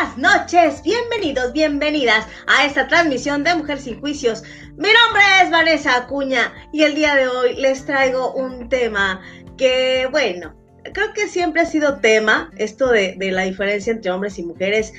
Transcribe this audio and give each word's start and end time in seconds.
buenas 0.00 0.16
noches, 0.16 0.82
bienvenidos, 0.82 1.52
bienvenidas 1.52 2.26
a 2.46 2.64
esta 2.64 2.88
transmisión 2.88 3.44
de 3.44 3.54
Mujer 3.54 3.78
sin 3.78 4.00
Juicios. 4.00 4.42
Mi 4.76 4.88
nombre 4.88 5.22
es 5.42 5.50
Vanessa 5.50 5.94
Acuña 5.94 6.54
y 6.72 6.84
el 6.84 6.94
día 6.94 7.14
de 7.16 7.28
hoy 7.28 7.54
les 7.56 7.84
traigo 7.84 8.32
un 8.32 8.70
tema 8.70 9.20
que, 9.58 10.08
bueno, 10.10 10.54
creo 10.94 11.12
que 11.12 11.28
siempre 11.28 11.62
ha 11.62 11.66
sido 11.66 11.98
tema, 11.98 12.50
esto 12.56 12.88
de, 12.88 13.14
la 13.18 13.42
diferencia 13.42 13.92
entre 13.92 14.10
hombres 14.10 14.38
y 14.38 14.42
mujeres. 14.42 14.94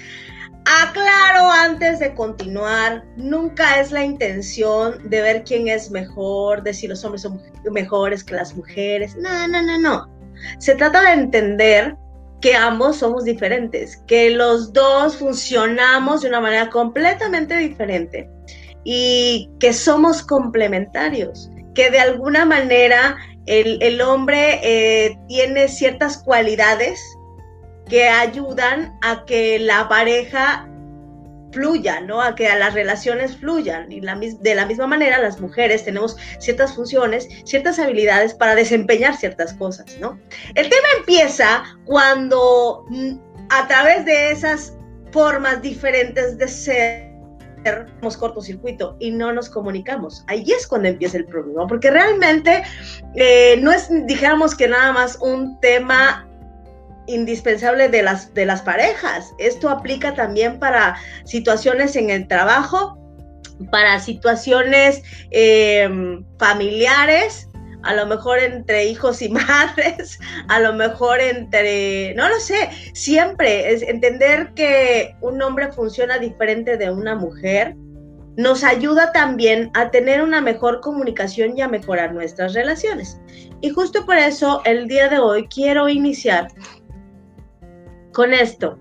Aclaro 0.66 1.50
antes 1.50 1.98
de 1.98 2.14
continuar, 2.14 3.04
nunca 3.18 3.80
es 3.80 3.92
la 3.92 4.04
intención 4.04 5.10
de 5.10 5.22
ver 5.22 5.44
quién 5.44 5.68
es 5.68 5.90
mejor, 5.90 6.62
de 6.62 6.76
si 6.76 6.88
los 6.88 7.04
hombres 7.04 7.24
son 7.24 7.42
mejores 7.72 8.24
que 8.24 8.36
las 8.36 8.56
mujeres. 8.56 9.16
No, 9.16 9.48
no, 9.48 9.64
no, 9.64 9.80
no. 9.80 10.08
Se 10.60 10.76
trata 10.76 11.02
de 11.02 11.14
entender 11.14 11.98
que 12.42 12.56
ambos 12.56 12.98
somos 12.98 13.24
diferentes, 13.24 13.98
que 14.08 14.32
los 14.32 14.74
dos 14.74 15.18
funcionamos 15.18 16.22
de 16.22 16.30
una 16.30 16.42
manera 16.42 16.70
completamente 16.70 17.56
diferente 17.58 18.30
y 18.84 19.50
que 19.60 19.74
somos 19.74 20.24
complementarios, 20.24 21.52
que 21.76 21.92
de 21.92 22.00
alguna 22.00 22.46
manera 22.46 23.16
el, 23.46 24.02
hombre 24.02 24.60
eh, 24.64 25.18
tiene 25.28 25.68
ciertas 25.68 26.18
cualidades 26.18 27.00
que 27.88 28.08
ayudan 28.08 28.98
a 29.02 29.26
que 29.26 29.60
la 29.60 29.88
pareja 29.88 30.68
fluya, 31.52 32.02
¿no? 32.02 32.22
A 32.22 32.36
que 32.36 32.48
las 32.56 32.74
relaciones 32.74 33.38
fluyan. 33.38 33.92
Y 33.92 34.02
de 34.02 34.56
la 34.56 34.66
misma 34.66 34.88
manera, 34.88 35.20
las 35.20 35.40
mujeres 35.40 35.86
tenemos 35.86 36.18
ciertas 36.40 36.76
funciones, 36.76 37.28
ciertas 37.46 37.80
habilidades 37.80 38.34
para 38.34 38.56
desempeñar 38.56 39.16
ciertas 39.16 39.54
cosas, 39.54 39.98
¿no? 40.00 40.20
El 40.56 40.70
tema 40.70 40.88
empieza 40.98 41.64
cuando 41.86 42.86
mm, 42.90 43.14
a 43.50 43.68
través 43.68 44.06
de 44.06 44.32
esas 44.32 44.74
formas 45.12 45.62
diferentes 45.62 46.38
de 46.38 46.48
ser, 46.48 47.12
tenemos 47.64 48.18
cortocircuito 48.18 48.96
y 49.00 49.12
no 49.12 49.32
nos 49.32 49.50
comunicamos. 49.50 50.24
Ahí 50.28 50.46
es 50.52 50.66
cuando 50.66 50.88
empieza 50.88 51.18
el 51.18 51.26
problema, 51.26 51.68
porque 51.68 51.92
realmente 51.92 52.64
eh, 53.16 53.58
no 53.62 53.72
es, 53.72 53.90
dijéramos 54.08 54.56
que 54.56 54.68
nada 54.68 54.92
más 54.94 55.18
un 55.22 55.60
tema 55.60 56.28
indispensable 57.12 57.90
de 57.90 58.04
las, 58.04 58.34
de 58.34 58.46
las 58.46 58.62
parejas. 58.62 59.34
Esto 59.38 59.70
aplica 59.70 60.14
también 60.14 60.60
para 60.60 60.98
situaciones 61.26 61.96
en 61.96 62.10
el 62.10 62.28
trabajo, 62.28 62.98
para 63.70 64.00
situaciones 64.00 65.04
em, 65.30 66.26
familiares, 66.40 67.48
a 67.84 67.94
lo 67.94 68.06
mejor 68.06 68.40
entre 68.40 68.86
hijos 68.86 69.22
y 69.22 69.30
madres, 69.30 70.20
a 70.48 70.60
lo 70.60 70.74
mejor 70.74 71.20
entre, 71.20 72.14
no 72.16 72.30
lo 72.30 72.40
sé, 72.40 72.70
siempre 72.94 73.74
es 73.74 73.82
entender 73.82 74.52
que 74.56 75.16
un 75.22 75.42
hombre 75.42 75.72
funciona 75.72 76.18
diferente 76.18 76.78
de 76.78 76.92
una 76.92 77.16
mujer. 77.16 77.76
Nos 78.38 78.64
ayuda 78.64 79.12
también 79.12 79.72
a 79.74 79.92
tener 79.92 80.22
una 80.22 80.40
mejor 80.40 80.80
comunicación 80.80 81.58
y 81.58 81.62
a 81.62 81.68
mejorar 81.68 82.14
nuestras 82.14 82.54
relaciones. 82.54 83.20
Y 83.60 83.70
justo 83.70 84.06
por 84.06 84.18
eso 84.18 84.62
el 84.66 84.88
día 84.88 85.10
de 85.10 85.20
hoy 85.20 85.48
quiero 85.48 85.90
iniciar 85.90 86.48
con 88.14 88.34
esto. 88.34 88.78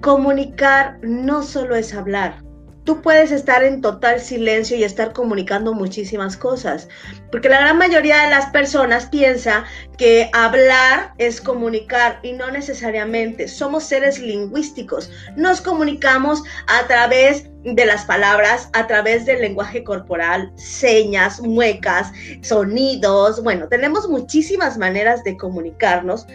Comunicar 0.00 0.98
no 1.02 1.42
solo 1.42 1.76
es 1.76 1.94
hablar. 1.94 2.42
Tú 2.84 3.00
puedes 3.00 3.30
estar 3.30 3.62
en 3.62 3.80
total 3.80 4.20
silencio 4.20 4.76
y 4.76 4.82
estar 4.82 5.12
comunicando 5.12 5.72
muchísimas 5.72 6.36
cosas, 6.36 6.88
porque 7.30 7.48
la 7.48 7.60
gran 7.60 7.78
mayoría 7.78 8.24
de 8.24 8.30
las 8.30 8.46
personas 8.46 9.06
piensa 9.06 9.64
que 9.96 10.28
hablar 10.32 11.14
es 11.18 11.40
comunicar 11.40 12.18
y 12.24 12.32
no 12.32 12.50
necesariamente. 12.50 13.46
Somos 13.46 13.84
seres 13.84 14.18
lingüísticos. 14.18 15.12
Nos 15.36 15.60
comunicamos 15.60 16.42
a 16.66 16.88
través 16.88 17.51
de 17.64 17.86
las 17.86 18.04
palabras 18.04 18.68
a 18.72 18.86
través 18.86 19.24
del 19.24 19.40
lenguaje 19.40 19.84
corporal, 19.84 20.52
señas, 20.56 21.40
muecas, 21.40 22.10
sonidos. 22.40 23.42
Bueno, 23.42 23.68
tenemos 23.68 24.08
muchísimas 24.08 24.78
maneras 24.78 25.22
de 25.24 25.36
comunicarnos 25.36 26.26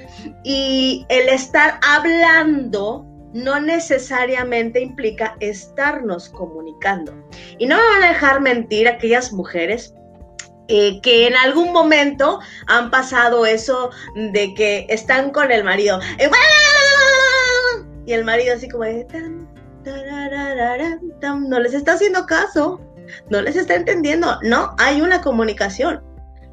y 0.43 1.05
el 1.09 1.29
estar 1.29 1.79
hablando 1.81 3.05
no 3.33 3.59
necesariamente 3.59 4.81
implica 4.81 5.35
estarnos 5.39 6.29
comunicando. 6.29 7.13
Y 7.59 7.65
no 7.65 7.75
me 7.75 7.83
van 7.83 8.03
a 8.03 8.07
dejar 8.09 8.41
mentir 8.41 8.87
aquellas 8.87 9.33
mujeres 9.33 9.93
eh, 10.69 10.99
que 11.01 11.27
en 11.27 11.35
algún 11.35 11.71
momento 11.71 12.39
han 12.67 12.89
pasado 12.89 13.45
eso 13.45 13.91
de 14.15 14.53
que 14.53 14.85
están 14.89 15.31
con 15.31 15.51
el 15.51 15.63
marido 15.63 15.99
y 18.05 18.13
el 18.13 18.25
marido 18.25 18.55
así 18.55 18.67
como 18.67 18.85
no 21.47 21.59
les 21.59 21.73
está 21.73 21.93
haciendo 21.93 22.25
caso, 22.25 22.79
no 23.29 23.41
les 23.41 23.55
está 23.55 23.75
entendiendo. 23.75 24.37
No, 24.43 24.75
hay 24.77 25.01
una 25.01 25.21
comunicación. 25.21 26.01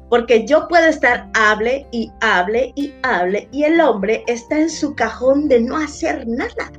Porque 0.09 0.45
yo 0.45 0.67
puedo 0.67 0.85
estar 0.85 1.29
hable 1.33 1.87
y 1.91 2.11
hable 2.21 2.71
y 2.75 2.93
hable 3.01 3.49
y 3.51 3.63
el 3.63 3.81
hombre 3.81 4.23
está 4.27 4.59
en 4.59 4.69
su 4.69 4.95
cajón 4.95 5.47
de 5.47 5.59
no 5.59 5.77
hacer 5.77 6.27
nada 6.27 6.71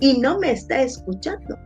y 0.00 0.18
no 0.18 0.38
me 0.38 0.50
está 0.50 0.82
escuchando. 0.82 1.56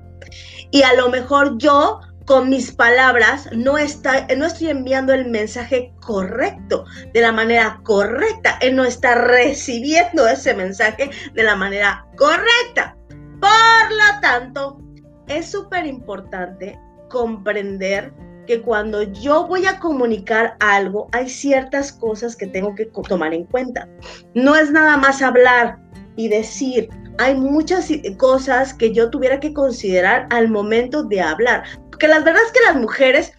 Y 0.70 0.82
a 0.82 0.94
lo 0.94 1.08
mejor 1.08 1.56
yo 1.56 2.00
con 2.26 2.48
mis 2.48 2.70
palabras 2.70 3.48
no, 3.52 3.78
está, 3.78 4.26
no 4.36 4.46
estoy 4.46 4.68
enviando 4.68 5.12
el 5.12 5.28
mensaje 5.30 5.92
correcto, 6.00 6.84
de 7.12 7.22
la 7.22 7.32
manera 7.32 7.80
correcta. 7.82 8.58
Él 8.60 8.76
no 8.76 8.84
está 8.84 9.14
recibiendo 9.16 10.28
ese 10.28 10.54
mensaje 10.54 11.10
de 11.34 11.42
la 11.42 11.56
manera 11.56 12.06
correcta. 12.16 12.96
Por 13.40 13.90
lo 13.90 14.20
tanto, 14.20 14.80
es 15.28 15.50
súper 15.50 15.86
importante 15.86 16.78
comprender 17.08 18.12
que 18.46 18.60
cuando 18.62 19.02
yo 19.02 19.46
voy 19.46 19.66
a 19.66 19.78
comunicar 19.78 20.56
algo, 20.60 21.08
hay 21.12 21.28
ciertas 21.28 21.92
cosas 21.92 22.34
que 22.34 22.46
tengo 22.46 22.74
que 22.74 22.86
tomar 23.08 23.32
en 23.32 23.44
cuenta. 23.44 23.88
No 24.34 24.56
es 24.56 24.70
nada 24.70 24.96
más 24.96 25.22
hablar 25.22 25.78
y 26.16 26.28
decir, 26.28 26.88
hay 27.18 27.36
muchas 27.36 27.88
cosas 28.16 28.74
que 28.74 28.92
yo 28.92 29.10
tuviera 29.10 29.38
que 29.40 29.52
considerar 29.52 30.26
al 30.30 30.48
momento 30.48 31.04
de 31.04 31.20
hablar. 31.20 31.64
Porque 31.90 32.08
la 32.08 32.20
verdad 32.20 32.42
es 32.44 32.52
que 32.52 32.60
las 32.66 32.76
mujeres 32.76 33.32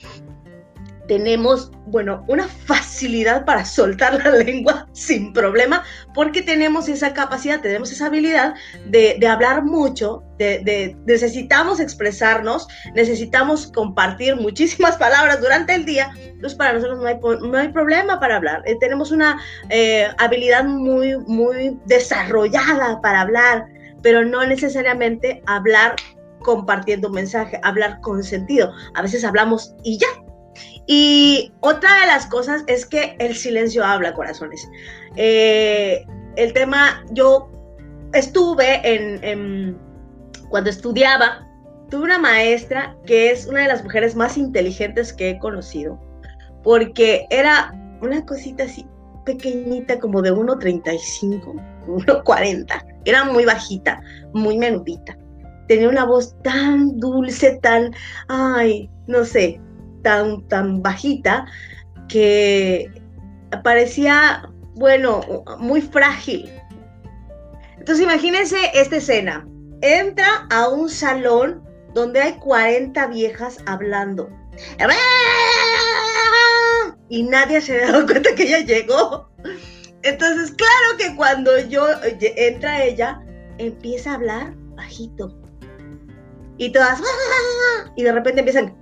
tenemos, 1.11 1.69
bueno, 1.87 2.23
una 2.29 2.47
facilidad 2.47 3.43
para 3.43 3.65
soltar 3.65 4.13
la 4.23 4.29
lengua 4.45 4.87
sin 4.93 5.33
problema, 5.33 5.83
porque 6.13 6.41
tenemos 6.41 6.87
esa 6.87 7.13
capacidad, 7.13 7.59
tenemos 7.59 7.91
esa 7.91 8.05
habilidad 8.05 8.53
de, 8.85 9.19
hablar 9.27 9.65
mucho, 9.65 10.23
de, 10.37 10.95
necesitamos 11.05 11.81
expresarnos, 11.81 12.65
necesitamos 12.95 13.67
compartir 13.73 14.37
muchísimas 14.37 14.95
palabras 15.05 15.41
durante 15.41 15.75
el 15.75 15.83
día, 15.83 16.13
entonces 16.15 16.55
para 16.57 16.71
nosotros 16.71 16.99
no 16.99 17.05
hay, 17.05 17.19
no 17.41 17.57
hay 17.57 17.67
problema 17.67 18.17
para 18.21 18.37
hablar. 18.37 18.63
Eh, 18.65 18.77
tenemos 18.79 19.11
una 19.11 19.37
eh, 19.67 20.07
habilidad 20.17 20.63
muy, 20.63 21.17
muy 21.27 21.77
desarrollada 21.87 23.01
para 23.01 23.19
hablar, 23.19 23.65
pero 24.01 24.23
no 24.23 24.45
necesariamente 24.45 25.43
hablar 25.45 25.97
compartiendo 26.41 27.09
un 27.09 27.15
mensaje, 27.15 27.59
hablar 27.63 27.99
con 28.01 28.23
sentido. 28.23 28.71
A 28.93 29.01
veces 29.01 29.23
hablamos 29.23 29.75
y 29.83 29.97
ya, 29.97 30.07
y 30.87 31.51
otra 31.61 32.01
de 32.01 32.07
las 32.07 32.25
cosas 32.27 32.63
es 32.67 32.85
que 32.85 33.15
el 33.19 33.35
silencio 33.35 33.83
habla, 33.85 34.13
corazones. 34.13 34.67
Eh, 35.15 36.05
el 36.35 36.53
tema, 36.53 37.03
yo 37.11 37.49
estuve 38.13 38.81
en, 38.83 39.77
cuando 40.49 40.69
estudiaba, 40.69 41.47
tuve 41.89 42.03
una 42.03 42.19
maestra 42.19 42.95
que 43.05 43.31
es 43.31 43.47
una 43.47 43.61
de 43.61 43.67
las 43.67 43.83
mujeres 43.83 44.15
más 44.15 44.37
inteligentes 44.37 45.13
que 45.13 45.31
he 45.31 45.39
conocido, 45.39 45.99
porque 46.63 47.25
era 47.29 47.73
una 48.01 48.25
cosita 48.25 48.63
así 48.63 48.85
pequeñita, 49.25 49.99
como 49.99 50.21
de 50.21 50.33
1,35, 50.33 51.53
1,40. 51.87 52.85
Era 53.05 53.23
muy 53.25 53.45
bajita, 53.45 54.01
muy 54.33 54.57
menudita. 54.57 55.17
Tenía 55.67 55.89
una 55.89 56.05
voz 56.05 56.35
tan 56.41 56.99
dulce, 56.99 57.59
tan, 57.61 57.93
ay, 58.27 58.89
no 59.07 59.23
sé, 59.23 59.61
tan, 60.01 60.47
tan 60.47 60.81
bajita 60.81 61.45
que 62.07 62.91
parecía, 63.63 64.49
bueno, 64.75 65.21
muy 65.59 65.81
frágil. 65.81 66.51
Entonces 67.77 68.03
imagínense 68.03 68.57
esta 68.73 68.97
escena. 68.97 69.47
Entra 69.81 70.47
a 70.51 70.67
un 70.69 70.89
salón 70.89 71.63
donde 71.93 72.21
hay 72.21 72.33
40 72.33 73.07
viejas 73.07 73.57
hablando. 73.65 74.29
Y 77.09 77.23
nadie 77.23 77.61
se 77.61 77.81
ha 77.83 77.91
dado 77.91 78.05
cuenta 78.05 78.35
que 78.35 78.43
ella 78.43 78.59
llegó. 78.59 79.29
Entonces, 80.03 80.51
claro 80.51 80.97
que 80.97 81.15
cuando 81.15 81.59
yo 81.59 81.85
entra 82.21 82.83
ella, 82.83 83.21
empieza 83.57 84.11
a 84.11 84.15
hablar 84.15 84.53
bajito. 84.75 85.37
Y 86.57 86.71
todas, 86.71 87.01
y 87.95 88.03
de 88.03 88.11
repente 88.11 88.39
empiezan, 88.39 88.75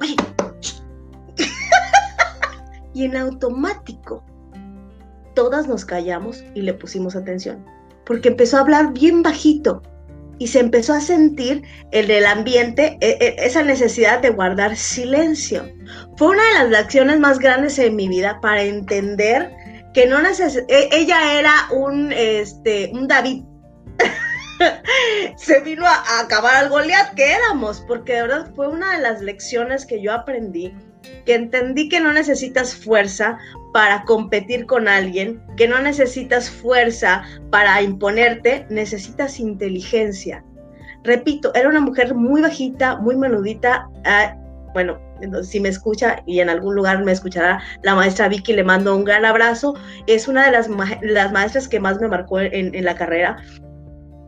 y 2.94 3.04
en 3.04 3.16
automático, 3.16 4.24
todas 5.34 5.68
nos 5.68 5.84
callamos 5.84 6.42
y 6.54 6.62
le 6.62 6.74
pusimos 6.74 7.16
atención. 7.16 7.64
porque 8.04 8.28
empezó 8.28 8.56
a 8.56 8.60
hablar 8.60 8.94
bien 8.94 9.22
bajito 9.22 9.82
y 10.38 10.46
se 10.46 10.60
empezó 10.60 10.94
a 10.94 11.00
sentir 11.00 11.62
el 11.90 12.06
del 12.06 12.24
ambiente, 12.24 12.96
e, 13.00 13.18
e, 13.20 13.36
esa 13.44 13.62
necesidad 13.62 14.20
de 14.20 14.30
guardar 14.30 14.76
silencio. 14.76 15.68
Fue 16.16 16.28
una 16.28 16.46
de 16.46 16.54
las 16.54 16.70
lecciones 16.70 17.20
más 17.20 17.38
grandes 17.38 17.78
en 17.78 17.96
mi 17.96 18.08
vida 18.08 18.40
para 18.40 18.62
entender 18.62 19.52
que 19.92 20.06
no 20.06 20.20
e, 20.20 20.88
ella 20.92 21.38
era 21.38 21.52
un, 21.72 22.12
este, 22.12 22.90
un 22.94 23.08
David. 23.08 23.44
se 25.36 25.60
vino 25.60 25.86
a, 25.86 26.20
acabar 26.20 26.56
al 26.56 26.68
Goliat 26.68 27.14
que 27.14 27.32
éramos, 27.32 27.80
porque 27.86 28.14
de 28.14 28.22
verdad 28.22 28.50
fue 28.54 28.68
una 28.68 28.96
de 28.96 29.02
las 29.02 29.20
lecciones 29.20 29.86
que 29.86 30.00
yo 30.00 30.12
aprendí, 30.12 30.74
que 31.24 31.34
entendí 31.34 31.88
que 31.88 32.00
no 32.00 32.12
necesitas 32.12 32.74
fuerza 32.74 33.38
para 33.72 34.04
competir 34.04 34.66
con 34.66 34.88
alguien, 34.88 35.42
que 35.56 35.68
no 35.68 35.80
necesitas 35.80 36.50
fuerza 36.50 37.22
para 37.50 37.80
imponerte, 37.82 38.66
necesitas 38.70 39.38
inteligencia. 39.38 40.44
Repito, 41.04 41.54
era 41.54 41.68
una 41.68 41.80
mujer 41.80 42.14
muy 42.14 42.42
bajita, 42.42 42.96
muy 42.96 43.16
menudita. 43.16 43.88
Ah, 44.04 44.36
bueno, 44.74 44.98
si 45.42 45.60
me 45.60 45.68
escucha 45.68 46.22
y 46.26 46.40
en 46.40 46.50
algún 46.50 46.74
lugar 46.74 47.04
me 47.04 47.12
escuchará 47.12 47.60
la 47.82 47.94
maestra 47.94 48.28
Vicky, 48.28 48.52
le 48.52 48.64
mando 48.64 48.94
un 48.96 49.04
gran 49.04 49.24
abrazo. 49.24 49.74
Es 50.06 50.28
una 50.28 50.44
de 50.44 50.52
las, 50.52 50.68
las 51.02 51.32
maestras 51.32 51.68
que 51.68 51.80
más 51.80 52.00
me 52.00 52.08
marcó 52.08 52.40
en 52.40 52.84
la 52.84 52.94
carrera 52.94 53.36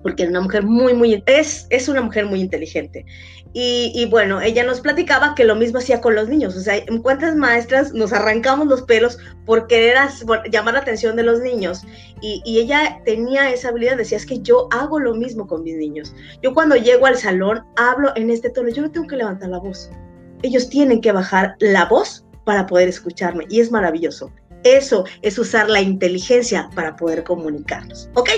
porque 0.03 0.25
es 0.25 0.31
una 0.31 0.41
mujer 0.41 0.65
muy, 0.65 0.95
muy, 0.95 1.23
es, 1.27 1.67
es 1.71 1.89
una 1.89 2.01
mujer 2.01 2.27
muy 2.27 2.41
inteligente. 2.41 3.05
Y, 3.53 4.07
bueno, 4.11 4.41
ella 4.41 4.65
nos 4.65 4.81
platicaba 4.81 5.35
que 5.35 5.43
lo 5.43 5.57
mismo 5.57 5.79
hacía 5.79 6.01
con 6.01 6.15
los 6.15 6.29
niños. 6.29 6.57
O 6.57 6.61
sea, 6.61 6.77
en 6.77 7.03
cuantas 7.03 7.35
maestras 7.35 7.93
nos 7.93 8.13
arrancamos 8.13 8.69
los 8.69 8.83
pelos 8.83 9.19
por 9.45 9.67
querer 9.67 9.97
llamar 10.53 10.75
la 10.75 10.81
atención 10.81 11.17
de 11.17 11.25
los 11.25 11.41
niños. 11.41 11.83
Y, 12.21 12.43
y, 12.45 12.61
ella 12.61 13.01
tenía 13.05 13.51
esa 13.51 13.71
habilidad, 13.71 13.97
decía, 13.97 14.19
es 14.19 14.27
que 14.27 14.39
yo 14.41 14.69
hago 14.71 15.01
lo 15.01 15.15
mismo 15.15 15.49
con 15.49 15.65
mis 15.65 15.77
niños. 15.77 16.15
Yo 16.43 16.55
cuando 16.55 16.77
llego 16.77 17.07
al 17.07 17.17
salón 17.17 17.65
hablo 17.77 18.13
en 18.15 18.31
este 18.31 18.51
tono, 18.51 18.69
yo 18.69 18.83
no 18.83 18.91
tengo 18.93 19.09
que 19.09 19.17
levantar 19.17 19.49
la 19.49 19.59
voz. 19.59 19.91
Ellos 20.43 20.69
tienen 20.69 21.01
que 21.01 21.11
bajar 21.11 21.57
la 21.59 21.87
voz 21.87 22.25
para 22.45 22.67
poder 22.67 22.89
escucharme. 22.89 23.47
Y 23.49 23.59
es 23.59 23.73
maravilloso. 23.73 24.31
Eso 24.63 25.05
es 25.23 25.39
usar 25.39 25.69
la 25.69 25.81
inteligencia 25.81 26.71
para 26.77 26.95
poder 26.95 27.25
comunicarnos. 27.25 28.11
¿Ok? 28.15 28.31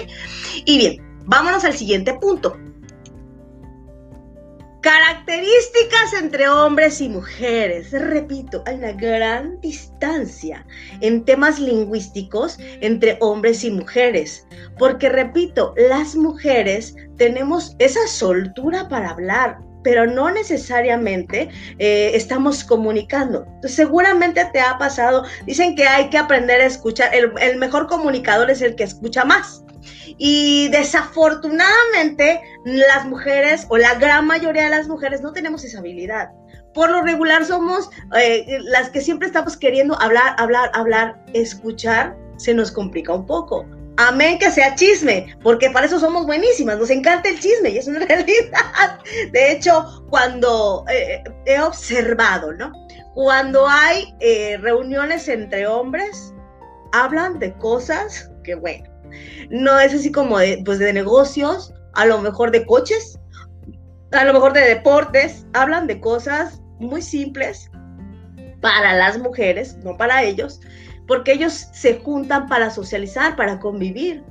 Y 0.64 0.78
bien, 0.78 1.11
Vámonos 1.24 1.64
al 1.64 1.74
siguiente 1.74 2.14
punto. 2.14 2.56
Características 4.82 6.12
entre 6.20 6.48
hombres 6.48 7.00
y 7.00 7.08
mujeres. 7.08 7.92
Repito, 7.92 8.64
hay 8.66 8.74
una 8.74 8.90
gran 8.90 9.60
distancia 9.60 10.66
en 11.00 11.24
temas 11.24 11.60
lingüísticos 11.60 12.58
entre 12.80 13.16
hombres 13.20 13.62
y 13.62 13.70
mujeres. 13.70 14.44
Porque, 14.80 15.08
repito, 15.08 15.72
las 15.76 16.16
mujeres 16.16 16.96
tenemos 17.16 17.76
esa 17.78 18.04
soltura 18.08 18.88
para 18.88 19.10
hablar, 19.10 19.60
pero 19.84 20.04
no 20.04 20.32
necesariamente 20.32 21.48
eh, 21.78 22.10
estamos 22.14 22.64
comunicando. 22.64 23.46
seguramente 23.62 24.44
te 24.52 24.60
ha 24.60 24.78
pasado, 24.78 25.24
dicen 25.46 25.76
que 25.76 25.86
hay 25.86 26.10
que 26.10 26.18
aprender 26.18 26.60
a 26.60 26.66
escuchar, 26.66 27.12
el 27.14 27.56
mejor 27.56 27.86
comunicador 27.86 28.50
es 28.50 28.60
el 28.60 28.74
que 28.74 28.82
escucha 28.82 29.24
más. 29.24 29.61
Y 30.18 30.68
desafortunadamente 30.68 32.40
las 32.64 33.06
mujeres 33.06 33.66
o 33.68 33.78
la 33.78 33.94
gran 33.94 34.26
mayoría 34.26 34.64
de 34.64 34.70
las 34.70 34.88
mujeres 34.88 35.20
no 35.22 35.32
tenemos 35.32 35.64
esa 35.64 35.78
habilidad. 35.78 36.30
Por 36.74 36.90
lo 36.90 37.02
regular 37.02 37.44
somos 37.44 37.90
eh, 38.16 38.58
las 38.62 38.90
que 38.90 39.00
siempre 39.00 39.26
estamos 39.26 39.56
queriendo 39.56 40.00
hablar, 40.00 40.34
hablar, 40.38 40.70
hablar, 40.74 41.22
escuchar, 41.34 42.16
se 42.36 42.54
nos 42.54 42.72
complica 42.72 43.12
un 43.12 43.26
poco. 43.26 43.66
Amén 43.98 44.38
que 44.38 44.50
sea 44.50 44.74
chisme, 44.74 45.36
porque 45.42 45.70
para 45.70 45.84
eso 45.84 46.00
somos 46.00 46.24
buenísimas, 46.24 46.78
nos 46.78 46.88
encanta 46.88 47.28
el 47.28 47.38
chisme 47.38 47.70
y 47.70 47.78
es 47.78 47.86
una 47.86 47.98
realidad. 48.06 48.98
De 49.32 49.52
hecho, 49.52 50.04
cuando 50.08 50.84
eh, 50.90 51.22
he 51.44 51.60
observado, 51.60 52.52
¿no? 52.54 52.72
Cuando 53.14 53.68
hay 53.68 54.14
eh, 54.20 54.56
reuniones 54.58 55.28
entre 55.28 55.66
hombres, 55.66 56.32
hablan 56.92 57.38
de 57.38 57.52
cosas 57.54 58.30
que, 58.42 58.54
bueno, 58.54 58.91
no 59.50 59.78
es 59.78 59.94
así 59.94 60.10
como 60.12 60.38
de, 60.38 60.62
pues 60.64 60.78
de 60.78 60.92
negocios, 60.92 61.72
a 61.94 62.06
lo 62.06 62.20
mejor 62.20 62.50
de 62.50 62.64
coches, 62.66 63.18
a 64.12 64.24
lo 64.24 64.32
mejor 64.32 64.52
de 64.52 64.60
deportes, 64.60 65.46
hablan 65.52 65.86
de 65.86 66.00
cosas 66.00 66.60
muy 66.78 67.02
simples 67.02 67.70
para 68.60 68.94
las 68.94 69.18
mujeres, 69.18 69.76
no 69.84 69.96
para 69.96 70.22
ellos, 70.22 70.60
porque 71.06 71.32
ellos 71.32 71.68
se 71.72 71.98
juntan 72.00 72.46
para 72.48 72.70
socializar, 72.70 73.36
para 73.36 73.58
convivir. 73.58 74.22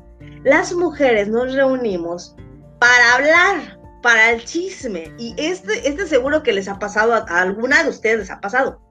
Las 0.43 0.73
mujeres 0.73 1.27
nos 1.27 1.53
reunimos 1.53 2.35
para 2.79 3.15
hablar, 3.15 3.79
para 4.01 4.31
el 4.31 4.43
chisme. 4.43 5.13
Y 5.17 5.35
este, 5.37 5.87
este 5.87 6.07
seguro 6.07 6.43
que 6.43 6.53
les 6.53 6.67
ha 6.67 6.79
pasado, 6.79 7.13
a, 7.13 7.25
a 7.27 7.41
alguna 7.41 7.83
de 7.83 7.89
ustedes 7.89 8.19
les 8.19 8.31
ha 8.31 8.39
pasado. 8.39 8.81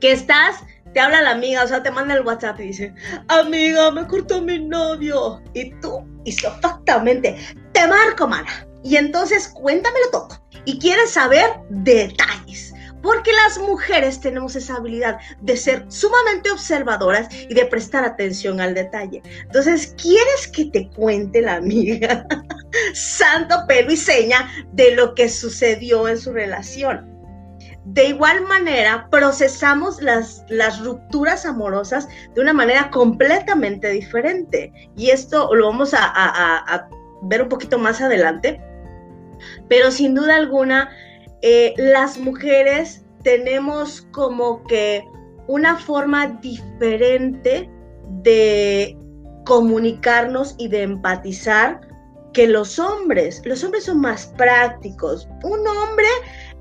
Que 0.00 0.12
estás 0.12 0.56
te 0.92 1.00
habla 1.00 1.22
la 1.22 1.30
amiga, 1.30 1.64
o 1.64 1.68
sea, 1.68 1.82
te 1.82 1.90
manda 1.90 2.14
el 2.14 2.26
WhatsApp 2.26 2.60
y 2.60 2.64
dice, 2.64 2.94
amiga, 3.28 3.90
me 3.90 4.06
cortó 4.06 4.42
mi 4.42 4.58
novio. 4.58 5.42
Y 5.54 5.70
tú, 5.80 6.04
exactamente, 6.24 7.36
te 7.72 7.86
marco, 7.86 8.28
mana. 8.28 8.66
Y 8.84 8.96
entonces 8.96 9.48
cuéntamelo 9.48 10.10
todo. 10.10 10.28
Y 10.64 10.78
quieres 10.78 11.10
saber 11.10 11.50
detalles. 11.70 12.72
Porque 13.02 13.32
las 13.32 13.58
mujeres 13.58 14.20
tenemos 14.20 14.54
esa 14.54 14.76
habilidad 14.76 15.18
de 15.40 15.56
ser 15.56 15.84
sumamente 15.88 16.52
observadoras 16.52 17.26
y 17.48 17.52
de 17.52 17.66
prestar 17.66 18.04
atención 18.04 18.60
al 18.60 18.74
detalle. 18.74 19.22
Entonces, 19.42 19.92
¿quieres 20.00 20.46
que 20.46 20.66
te 20.66 20.88
cuente 20.90 21.40
la 21.42 21.56
amiga 21.56 22.24
santo 22.94 23.56
pelo 23.66 23.90
y 23.90 23.96
seña 23.96 24.48
de 24.72 24.94
lo 24.94 25.16
que 25.16 25.28
sucedió 25.28 26.06
en 26.06 26.16
su 26.16 26.32
relación? 26.32 27.11
De 27.84 28.06
igual 28.06 28.42
manera, 28.42 29.08
procesamos 29.10 30.00
las, 30.00 30.44
las 30.48 30.84
rupturas 30.84 31.44
amorosas 31.44 32.08
de 32.34 32.40
una 32.40 32.52
manera 32.52 32.90
completamente 32.90 33.88
diferente. 33.88 34.72
Y 34.96 35.10
esto 35.10 35.52
lo 35.54 35.66
vamos 35.66 35.92
a, 35.94 36.88
ver 37.22 37.42
un 37.42 37.48
poquito 37.48 37.78
más 37.78 38.00
adelante. 38.00 38.60
Pero 39.68 39.90
sin 39.90 40.14
duda 40.14 40.36
alguna, 40.36 40.90
eh, 41.42 41.74
las 41.76 42.18
mujeres 42.18 43.04
tenemos 43.24 44.02
como 44.12 44.62
que 44.64 45.04
una 45.48 45.76
forma 45.76 46.28
diferente 46.40 47.68
de 48.22 48.96
comunicarnos 49.44 50.54
y 50.58 50.68
de 50.68 50.82
empatizar 50.82 51.80
que 52.32 52.46
los 52.46 52.78
hombres. 52.78 53.42
Los 53.44 53.62
hombres 53.64 53.84
son 53.84 54.00
más 54.00 54.26
prácticos. 54.38 55.28
Un 55.42 55.66
hombre 55.66 56.06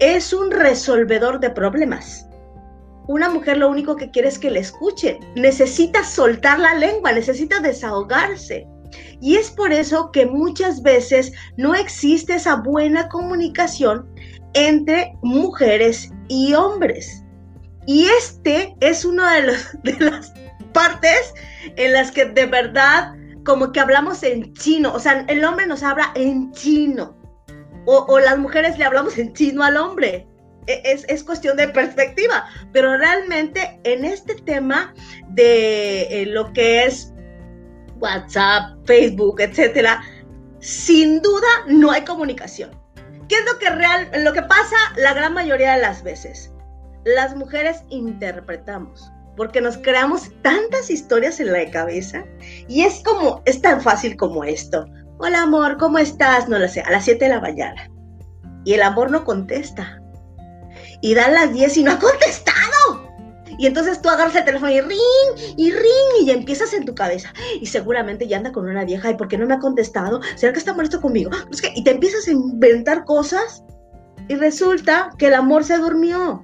es 0.01 0.33
un 0.33 0.49
resolvedor 0.49 1.39
de 1.39 1.51
problemas. 1.51 2.27
Una 3.07 3.29
mujer 3.29 3.57
lo 3.57 3.69
único 3.69 3.95
que 3.95 4.09
quiere 4.09 4.29
es 4.29 4.39
que 4.39 4.49
le 4.49 4.59
escuche. 4.59 5.19
Necesita 5.35 6.03
soltar 6.03 6.59
la 6.59 6.73
lengua, 6.73 7.11
necesita 7.11 7.59
desahogarse. 7.59 8.67
Y 9.21 9.35
es 9.35 9.51
por 9.51 9.71
eso 9.71 10.11
que 10.11 10.25
muchas 10.25 10.81
veces 10.81 11.31
no 11.55 11.75
existe 11.75 12.33
esa 12.33 12.55
buena 12.55 13.09
comunicación 13.09 14.09
entre 14.55 15.13
mujeres 15.21 16.11
y 16.29 16.53
hombres. 16.55 17.23
Y 17.85 18.07
este 18.17 18.75
es 18.79 19.05
una 19.05 19.35
de, 19.35 19.55
de 19.83 19.99
las 19.99 20.33
partes 20.73 21.31
en 21.75 21.93
las 21.93 22.11
que 22.11 22.25
de 22.25 22.47
verdad 22.47 23.13
como 23.45 23.71
que 23.71 23.79
hablamos 23.79 24.23
en 24.23 24.51
chino. 24.55 24.93
O 24.93 24.99
sea, 24.99 25.25
el 25.27 25.45
hombre 25.45 25.67
nos 25.67 25.83
habla 25.83 26.11
en 26.15 26.51
chino 26.53 27.20
o, 27.85 28.19
las 28.19 28.37
mujeres 28.37 28.77
le 28.77 28.85
hablamos 28.85 29.17
en 29.17 29.33
chino 29.33 29.63
al 29.63 29.77
hombre. 29.77 30.27
E, 30.67 30.81
es, 31.07 31.23
cuestión 31.23 31.57
de 31.57 31.67
perspectiva, 31.69 32.45
pero 32.71 32.95
realmente 32.97 33.79
en 33.83 34.05
este 34.05 34.35
tema 34.35 34.93
de 35.29 36.03
eh, 36.03 36.25
lo 36.27 36.53
que 36.53 36.85
es 36.85 37.11
WhatsApp, 37.99 38.77
Facebook, 38.85 39.41
etcétera, 39.41 40.03
sin 40.59 41.21
duda 41.21 41.47
no 41.67 41.91
hay 41.91 42.01
comunicación. 42.01 42.69
¿Qué 43.27 43.35
es 43.35 43.45
lo 43.45 43.57
que 43.57 43.69
real, 43.69 44.09
lo 44.23 44.33
que 44.33 44.41
pasa 44.43 44.75
la 44.97 45.13
gran 45.13 45.33
mayoría 45.33 45.75
de 45.75 45.81
las 45.81 46.03
veces? 46.03 46.51
Las 47.05 47.35
mujeres 47.35 47.83
interpretamos 47.89 49.11
porque 49.37 49.61
nos 49.61 49.77
creamos 49.77 50.29
tantas 50.41 50.89
historias 50.89 51.39
en 51.39 51.51
la 51.51 51.69
cabeza 51.71 52.25
y 52.67 52.81
es 52.83 53.01
como 53.03 53.41
es 53.45 53.61
tan 53.61 53.81
fácil 53.81 54.15
como 54.17 54.43
esto. 54.43 54.85
Hola 55.23 55.43
amor, 55.43 55.77
¿cómo 55.77 55.99
estás? 55.99 56.49
No 56.49 56.57
lo 56.57 56.67
sé, 56.67 56.81
a 56.81 56.89
las 56.89 57.05
7 57.05 57.25
de 57.25 57.29
la 57.29 57.39
mañana. 57.39 57.91
Y 58.65 58.73
el 58.73 58.81
amor 58.81 59.11
no 59.11 59.23
contesta. 59.23 60.01
Y 60.99 61.13
dan 61.13 61.35
las 61.35 61.53
10 61.53 61.77
y 61.77 61.83
no 61.83 61.91
ha 61.91 61.99
contestado. 61.99 63.07
Y 63.59 63.67
entonces 63.67 64.01
tú 64.01 64.09
agarras 64.09 64.35
el 64.35 64.45
teléfono 64.45 64.71
y 64.71 64.81
ring, 64.81 65.57
y 65.57 65.69
ring, 65.69 66.25
y 66.25 66.31
empiezas 66.31 66.73
en 66.73 66.85
tu 66.85 66.95
cabeza. 66.95 67.31
Y 67.61 67.67
seguramente 67.67 68.27
ya 68.27 68.37
anda 68.37 68.51
con 68.51 68.67
una 68.67 68.83
vieja. 68.83 69.11
¿Y 69.11 69.13
por 69.13 69.27
qué 69.27 69.37
no 69.37 69.45
me 69.45 69.53
ha 69.53 69.59
contestado? 69.59 70.21
¿Será 70.35 70.53
que 70.53 70.59
está 70.59 70.73
molesto 70.73 70.99
conmigo? 70.99 71.29
Y 71.75 71.83
te 71.83 71.91
empiezas 71.91 72.27
a 72.27 72.31
inventar 72.31 73.05
cosas. 73.05 73.63
Y 74.27 74.33
resulta 74.33 75.11
que 75.19 75.27
el 75.27 75.35
amor 75.35 75.63
se 75.63 75.77
durmió. 75.77 76.43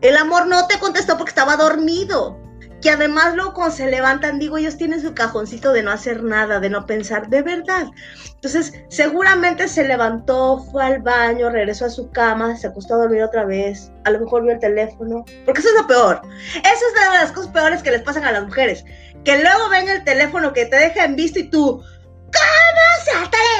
El 0.00 0.16
amor 0.16 0.46
no 0.46 0.66
te 0.68 0.78
contestó 0.78 1.18
porque 1.18 1.32
estaba 1.32 1.56
dormido 1.56 2.40
que 2.86 2.92
además 2.92 3.34
luego 3.34 3.52
cuando 3.52 3.74
se 3.74 3.90
levantan, 3.90 4.38
digo, 4.38 4.58
ellos 4.58 4.76
tienen 4.76 5.02
su 5.02 5.12
cajoncito 5.12 5.72
de 5.72 5.82
no 5.82 5.90
hacer 5.90 6.22
nada, 6.22 6.60
de 6.60 6.70
no 6.70 6.86
pensar, 6.86 7.28
de 7.28 7.42
verdad. 7.42 7.88
Entonces, 8.36 8.74
seguramente 8.90 9.66
se 9.66 9.82
levantó, 9.82 10.64
fue 10.70 10.84
al 10.84 11.02
baño, 11.02 11.50
regresó 11.50 11.86
a 11.86 11.90
su 11.90 12.08
cama, 12.12 12.56
se 12.56 12.68
acostó 12.68 12.94
a 12.94 12.98
dormir 12.98 13.24
otra 13.24 13.44
vez, 13.44 13.90
a 14.04 14.12
lo 14.12 14.20
mejor 14.20 14.44
vio 14.44 14.52
el 14.52 14.60
teléfono, 14.60 15.24
porque 15.44 15.58
eso 15.58 15.68
es 15.70 15.82
lo 15.82 15.88
peor. 15.88 16.20
Eso 16.54 16.62
es 16.62 16.92
una 16.96 17.10
de 17.10 17.18
las 17.24 17.32
cosas 17.32 17.50
peores 17.50 17.82
que 17.82 17.90
les 17.90 18.02
pasan 18.02 18.24
a 18.24 18.30
las 18.30 18.44
mujeres, 18.44 18.84
que 19.24 19.42
luego 19.42 19.68
ven 19.68 19.88
el 19.88 20.04
teléfono 20.04 20.52
que 20.52 20.66
te 20.66 20.76
deja 20.76 21.06
en 21.06 21.16
visto 21.16 21.40
y 21.40 21.50
tú, 21.50 21.82
¿cómo 21.82 22.94
se 23.04 23.10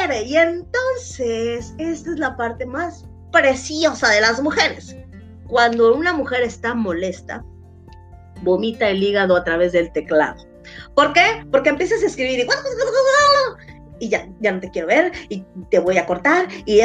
atreve? 0.06 0.22
Y 0.22 0.36
entonces, 0.36 1.74
esta 1.78 2.12
es 2.12 2.18
la 2.20 2.36
parte 2.36 2.64
más 2.64 3.04
preciosa 3.32 4.08
de 4.08 4.20
las 4.20 4.40
mujeres. 4.40 4.94
Cuando 5.48 5.96
una 5.96 6.12
mujer 6.12 6.42
está 6.42 6.74
molesta, 6.74 7.44
vomita 8.42 8.88
el 8.88 9.02
hígado 9.02 9.36
a 9.36 9.44
través 9.44 9.72
del 9.72 9.92
teclado. 9.92 10.46
¿Por 10.94 11.12
qué? 11.12 11.44
Porque 11.50 11.70
empiezas 11.70 12.02
a 12.02 12.06
escribir 12.06 12.46
y, 13.98 14.08
ya, 14.08 14.28
ya 14.40 14.52
no 14.52 14.60
te 14.60 14.70
quiero 14.70 14.88
ver 14.88 15.12
y 15.28 15.44
te 15.70 15.78
voy 15.78 15.96
a 15.96 16.04
cortar 16.06 16.48
y, 16.66 16.80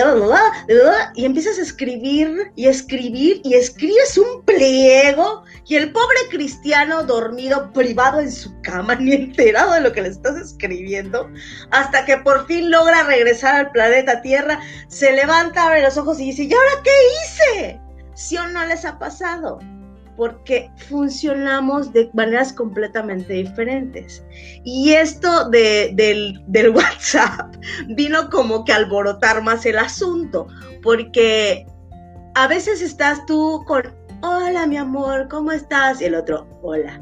y 1.16 1.26
empiezas 1.26 1.60
a 1.60 1.62
escribir 1.62 2.52
y 2.56 2.68
escribir 2.68 3.42
y 3.44 3.56
escribes 3.56 4.18
un 4.18 4.46
pliego 4.46 5.44
y 5.68 5.76
el 5.76 5.92
pobre 5.92 6.18
cristiano 6.30 7.04
dormido 7.04 7.72
privado 7.74 8.22
en 8.22 8.32
su 8.32 8.54
cama 8.62 8.96
ni 9.00 9.14
enterado 9.14 9.74
de 9.74 9.82
lo 9.82 9.92
que 9.92 10.04
le 10.04 10.10
estás 10.10 10.38
escribiendo 10.38 11.30
hasta 11.72 12.06
que 12.06 12.18
por 12.18 12.48
fin 12.48 12.72
logra 12.72 13.04
regresar 13.04 13.56
al 13.56 13.72
planeta 13.72 14.22
Tierra, 14.22 14.60
se 14.88 15.12
levanta, 15.12 15.68
abre 15.68 15.82
los 15.82 15.98
ojos 15.98 16.20
y 16.20 16.26
dice, 16.26 16.44
¿y 16.44 16.54
ahora 16.54 16.84
qué 16.84 16.92
hice? 17.60 17.82
¿Sí 18.14 18.38
o 18.38 18.48
no 18.48 18.66
les 18.66 18.86
ha 18.86 18.98
pasado? 19.00 19.60
Porque 20.22 20.70
funcionamos 20.88 21.92
de 21.94 22.12
maneras 22.14 22.54
completamente 22.54 23.34
diferentes. 23.34 24.24
Y 24.64 24.92
esto 24.92 25.50
de, 25.50 25.94
del, 25.96 26.70
WhatsApp 26.76 27.56
vino 27.88 28.30
como 28.30 28.64
que 28.64 28.72
a 28.72 28.76
alborotar 28.76 29.42
más 29.42 29.66
el 29.66 29.80
asunto, 29.80 30.48
porque 30.84 31.66
a 32.36 32.46
veces 32.46 32.84
estás 32.84 33.26
tú 33.26 33.64
con, 33.66 33.82
hola 34.22 34.68
mi 34.68 34.78
amor, 34.78 35.28
¿cómo 35.28 35.52
estás? 35.52 36.00
Y 36.02 36.06
el 36.06 36.14
otro, 36.14 36.48
hola. 36.62 37.02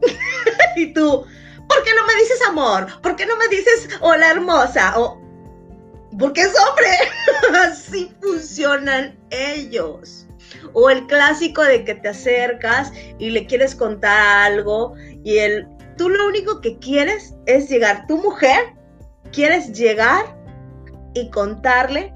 y 0.76 0.92
tú, 0.92 1.24
¿por 1.68 1.82
qué 1.82 1.90
no 1.96 2.06
me 2.06 2.14
dices 2.20 2.40
amor? 2.48 2.86
¿Por 3.02 3.16
qué 3.16 3.26
no 3.26 3.36
me 3.36 3.48
dices 3.48 3.88
hola 4.00 4.30
hermosa? 4.30 4.96
O, 4.96 5.20
porque 6.20 6.42
es 6.42 6.54
hombre. 6.68 7.58
Así 7.68 8.12
funcionan 8.20 9.18
ellos. 9.30 10.27
O 10.72 10.90
el 10.90 11.06
clásico 11.06 11.62
de 11.62 11.84
que 11.84 11.94
te 11.94 12.08
acercas 12.08 12.92
y 13.18 13.30
le 13.30 13.46
quieres 13.46 13.74
contar 13.74 14.52
algo 14.52 14.94
y 15.24 15.38
el, 15.38 15.66
tú 15.96 16.08
lo 16.08 16.26
único 16.26 16.60
que 16.60 16.78
quieres 16.78 17.34
es 17.46 17.68
llegar, 17.68 18.06
tu 18.06 18.18
mujer, 18.18 18.74
quieres 19.32 19.72
llegar 19.72 20.36
y 21.14 21.30
contarle 21.30 22.12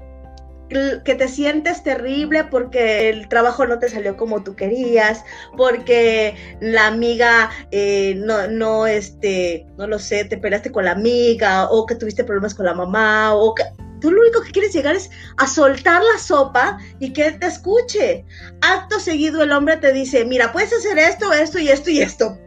que 1.05 1.15
te 1.15 1.27
sientes 1.27 1.83
terrible 1.83 2.45
porque 2.45 3.09
el 3.09 3.27
trabajo 3.27 3.65
no 3.65 3.79
te 3.79 3.89
salió 3.89 4.17
como 4.17 4.43
tú 4.43 4.55
querías, 4.55 5.23
porque 5.55 6.35
la 6.61 6.87
amiga 6.87 7.49
eh, 7.71 8.15
no, 8.17 8.47
no, 8.47 8.87
este, 8.87 9.67
no 9.77 9.87
lo 9.87 9.99
sé, 9.99 10.25
te 10.25 10.37
peleaste 10.37 10.71
con 10.71 10.85
la 10.85 10.91
amiga, 10.91 11.69
o 11.69 11.85
que 11.85 11.95
tuviste 11.95 12.23
problemas 12.23 12.55
con 12.55 12.65
la 12.65 12.73
mamá, 12.73 13.35
o 13.35 13.53
que 13.53 13.63
tú 14.03 14.11
lo 14.11 14.19
único 14.19 14.41
que 14.41 14.51
quieres 14.51 14.73
llegar 14.73 14.97
es 14.97 15.09
a 15.37 15.47
soltar 15.47 16.03
la 16.03 16.19
sopa 16.19 16.77
y 16.99 17.13
que 17.13 17.31
te 17.31 17.47
escuche. 17.47 18.25
Acto 18.59 18.99
seguido 18.99 19.41
el 19.41 19.53
hombre 19.53 19.77
te 19.77 19.93
dice, 19.93 20.25
mira, 20.25 20.51
puedes 20.51 20.73
hacer 20.73 20.99
esto, 20.99 21.31
esto 21.31 21.57
y 21.57 21.69
esto 21.69 21.89
y 21.89 22.01
esto. 22.01 22.37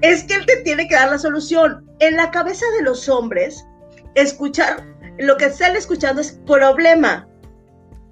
Es 0.00 0.24
que 0.24 0.34
él 0.34 0.46
te 0.46 0.56
tiene 0.62 0.88
que 0.88 0.96
dar 0.96 1.12
la 1.12 1.18
solución. 1.18 1.88
En 2.00 2.16
la 2.16 2.32
cabeza 2.32 2.66
de 2.76 2.82
los 2.82 3.08
hombres, 3.08 3.64
escuchar, 4.16 4.84
lo 5.18 5.36
que 5.36 5.44
están 5.44 5.76
escuchando 5.76 6.20
es 6.20 6.32
problema. 6.44 7.28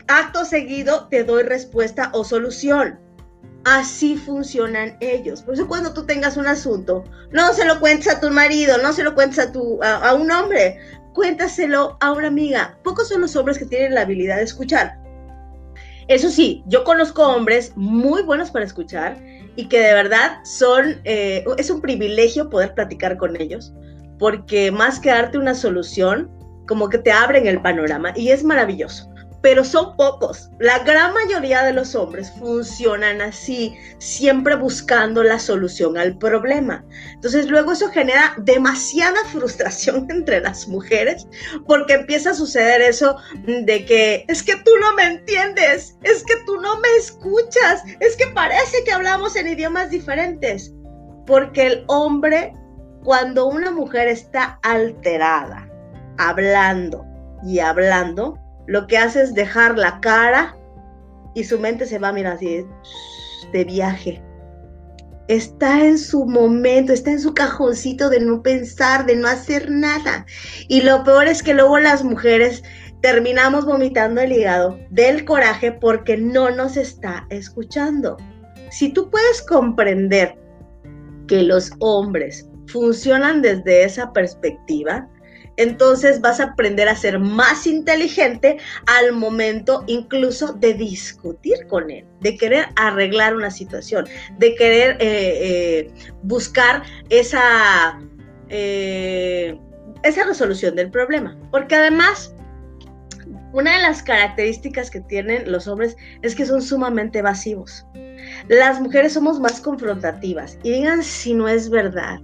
Acto 0.07 0.45
seguido 0.45 1.09
te 1.09 1.25
doy 1.25 1.43
respuesta 1.43 2.11
o 2.15 2.23
solución. 2.23 3.01
Así 3.65 4.17
funcionan 4.17 4.97
ellos. 5.01 5.43
Por 5.43 5.55
eso 5.55 5.67
cuando 5.67 5.93
tú 5.95 6.07
tengas 6.07 6.37
un 6.37 6.47
asunto, 6.47 7.03
no 7.33 7.53
se 7.55 7.65
lo 7.65 7.81
cuentes 7.81 8.07
a 8.07 8.21
tu 8.21 8.31
marido, 8.31 8.79
no 8.79 8.93
se 8.93 9.03
lo 9.03 9.17
cuentes 9.17 9.41
a, 9.41 9.51
tu, 9.51 9.83
a 9.83 10.15
un 10.15 10.31
hombre, 10.31 10.79
cuéntaselo 11.13 11.97
a 12.01 12.13
una 12.13 12.29
amiga. 12.29 12.79
Pocos 12.83 13.09
son 13.09 13.21
los 13.21 13.37
hombres 13.37 13.59
que 13.59 13.67
tienen 13.67 13.95
la 13.95 14.03
habilidad 14.03 14.37
de 14.37 14.45
escuchar. 14.45 14.99
Eso 16.09 16.31
sí, 16.31 16.63
yo 16.67 16.85
conozco 16.85 17.27
hombres 17.27 17.73
muy 17.77 18.23
buenos 18.23 18.51
para 18.51 18.65
escuchar 18.65 19.17
y 19.57 19.69
que 19.69 19.81
de 19.81 19.95
verdad 19.95 20.39
son, 20.45 21.01
eh, 21.05 21.45
es 21.59 21.71
un 21.71 21.81
privilegio 21.81 22.51
poder 22.51 22.75
platicar 22.75 23.17
con 23.17 23.41
ellos, 23.41 23.73
porque 24.19 24.71
más 24.73 24.99
que 24.99 25.11
darte 25.11 25.39
una 25.39 25.55
solución, 25.55 26.31
como 26.67 26.89
que 26.89 26.99
te 26.99 27.13
abren 27.13 27.47
el 27.47 27.61
panorama 27.61 28.13
y 28.17 28.31
es 28.31 28.43
maravilloso 28.43 29.12
pero 29.43 29.65
son 29.65 29.97
pocos. 29.97 30.51
La 30.61 30.79
gran 30.79 31.13
mayoría 31.13 31.63
de 31.65 31.73
los 31.73 31.95
hombres 31.97 32.33
funcionan 32.39 33.21
así, 33.21 33.77
siempre 33.99 34.55
buscando 34.55 35.23
la 35.23 35.39
solución 35.39 35.99
al 35.99 36.17
problema. 36.17 36.85
Entonces 37.15 37.49
luego 37.49 37.73
eso 37.73 37.89
genera 37.91 38.35
demasiada 38.39 39.19
frustración 39.33 40.07
entre 40.11 40.41
las 40.41 40.69
mujeres 40.69 41.27
porque 41.67 41.95
empieza 41.95 42.31
a 42.31 42.35
suceder 42.35 42.81
eso 42.81 43.17
de 43.45 43.85
que 43.85 44.25
es 44.29 44.43
que 44.43 44.57
tú 44.57 44.71
no 44.81 44.95
me 44.95 45.05
entiendes, 45.05 45.97
es 46.03 46.23
que 46.23 46.37
tú 46.47 46.61
no 46.61 46.79
me 46.79 46.89
escuchas, 46.97 47.83
es 47.99 48.17
que 48.17 48.29
parece 48.29 48.85
que 48.85 48.93
hablamos 48.93 49.35
en 49.37 49.49
idiomas 49.49 49.91
diferentes. 49.91 50.73
Porque 51.27 51.67
el 51.67 51.85
hombre, 51.89 52.53
cuando 53.05 53.47
una 53.47 53.71
mujer 53.71 54.09
está 54.09 54.59
alterada, 54.63 55.69
hablando 56.19 57.05
y 57.45 57.61
hablando, 57.61 58.39
lo 58.67 58.87
que 58.87 58.99
hace 58.99 59.23
es 59.23 59.35
dejar 59.35 59.79
la 59.79 60.01
cara 60.01 60.57
y 61.35 61.45
su 61.45 61.59
mente 61.59 61.87
se 61.87 61.99
va 61.99 62.09
a 62.09 62.13
mirar 62.13 62.37
así 62.37 62.65
de 63.53 63.65
viaje. 63.65 64.23
Está 65.29 65.85
en 65.85 65.99
su 65.99 66.27
momento, 66.27 66.93
está 66.93 67.13
en 67.13 67.21
su 67.21 67.33
cajoncito 67.33 68.11
de 68.11 68.21
no 68.21 68.43
pensar, 68.43 69.07
de 69.07 69.17
no 69.17 69.29
hacer 69.29 69.71
nada. 69.71 70.27
Y 70.69 70.83
lo 70.83 71.05
peor 71.05 71.27
es 71.27 71.43
que 71.43 71.55
luego 71.55 71.79
las 71.79 72.05
mujeres 72.05 72.63
terminamos 73.03 73.65
vomitando 73.65 74.21
el 74.21 74.33
hígado 74.33 74.79
del 74.91 75.25
coraje 75.25 75.73
porque 75.73 76.17
no 76.17 76.51
nos 76.51 76.77
está 76.77 77.27
escuchando. 77.31 78.17
Si 78.71 78.93
tú 78.93 79.11
puedes 79.11 79.43
comprender 79.43 80.39
que 81.29 81.43
los 81.43 81.73
hombres 81.81 82.49
funcionan 82.67 83.43
desde 83.43 83.85
esa 83.85 84.13
perspectiva, 84.13 85.09
entonces 85.57 86.21
vas 86.21 86.41
a 86.41 86.45
aprender 86.45 86.89
a 86.89 86.97
ser 86.97 87.19
más 87.19 87.67
inteligente 87.67 88.59
al 88.87 89.13
momento 89.13 89.85
incluso 89.87 90.53
de 90.55 90.75
discutir 90.75 91.67
con 91.69 91.91
él, 91.91 92.05
de 92.21 92.37
querer 92.37 92.67
arreglar 92.77 93.35
una 93.35 93.51
situación, 93.51 94.07
de 94.39 94.55
querer 94.55 94.97
eh, 95.01 95.01
eh, 95.01 95.91
buscar 96.23 96.83
esa, 97.11 98.01
eh, 98.49 99.59
esa 100.03 100.25
resolución 100.25 100.75
del 100.75 100.91
problema. 100.91 101.37
Porque 101.51 101.75
además, 101.75 102.35
una 103.53 103.77
de 103.77 103.83
las 103.83 104.03
características 104.03 104.91
que 104.91 105.01
tienen 105.01 105.51
los 105.51 105.69
hombres 105.69 105.97
es 106.23 106.35
que 106.35 106.47
son 106.47 106.63
sumamente 106.63 107.19
evasivos. 107.19 107.87
Las 108.49 108.81
mujeres 108.81 109.13
somos 109.13 109.39
más 109.39 109.61
confrontativas 109.61 110.59
y 110.63 110.71
digan 110.71 111.03
si 111.03 111.35
no 111.35 111.49
es 111.49 111.69
verdad. 111.69 112.21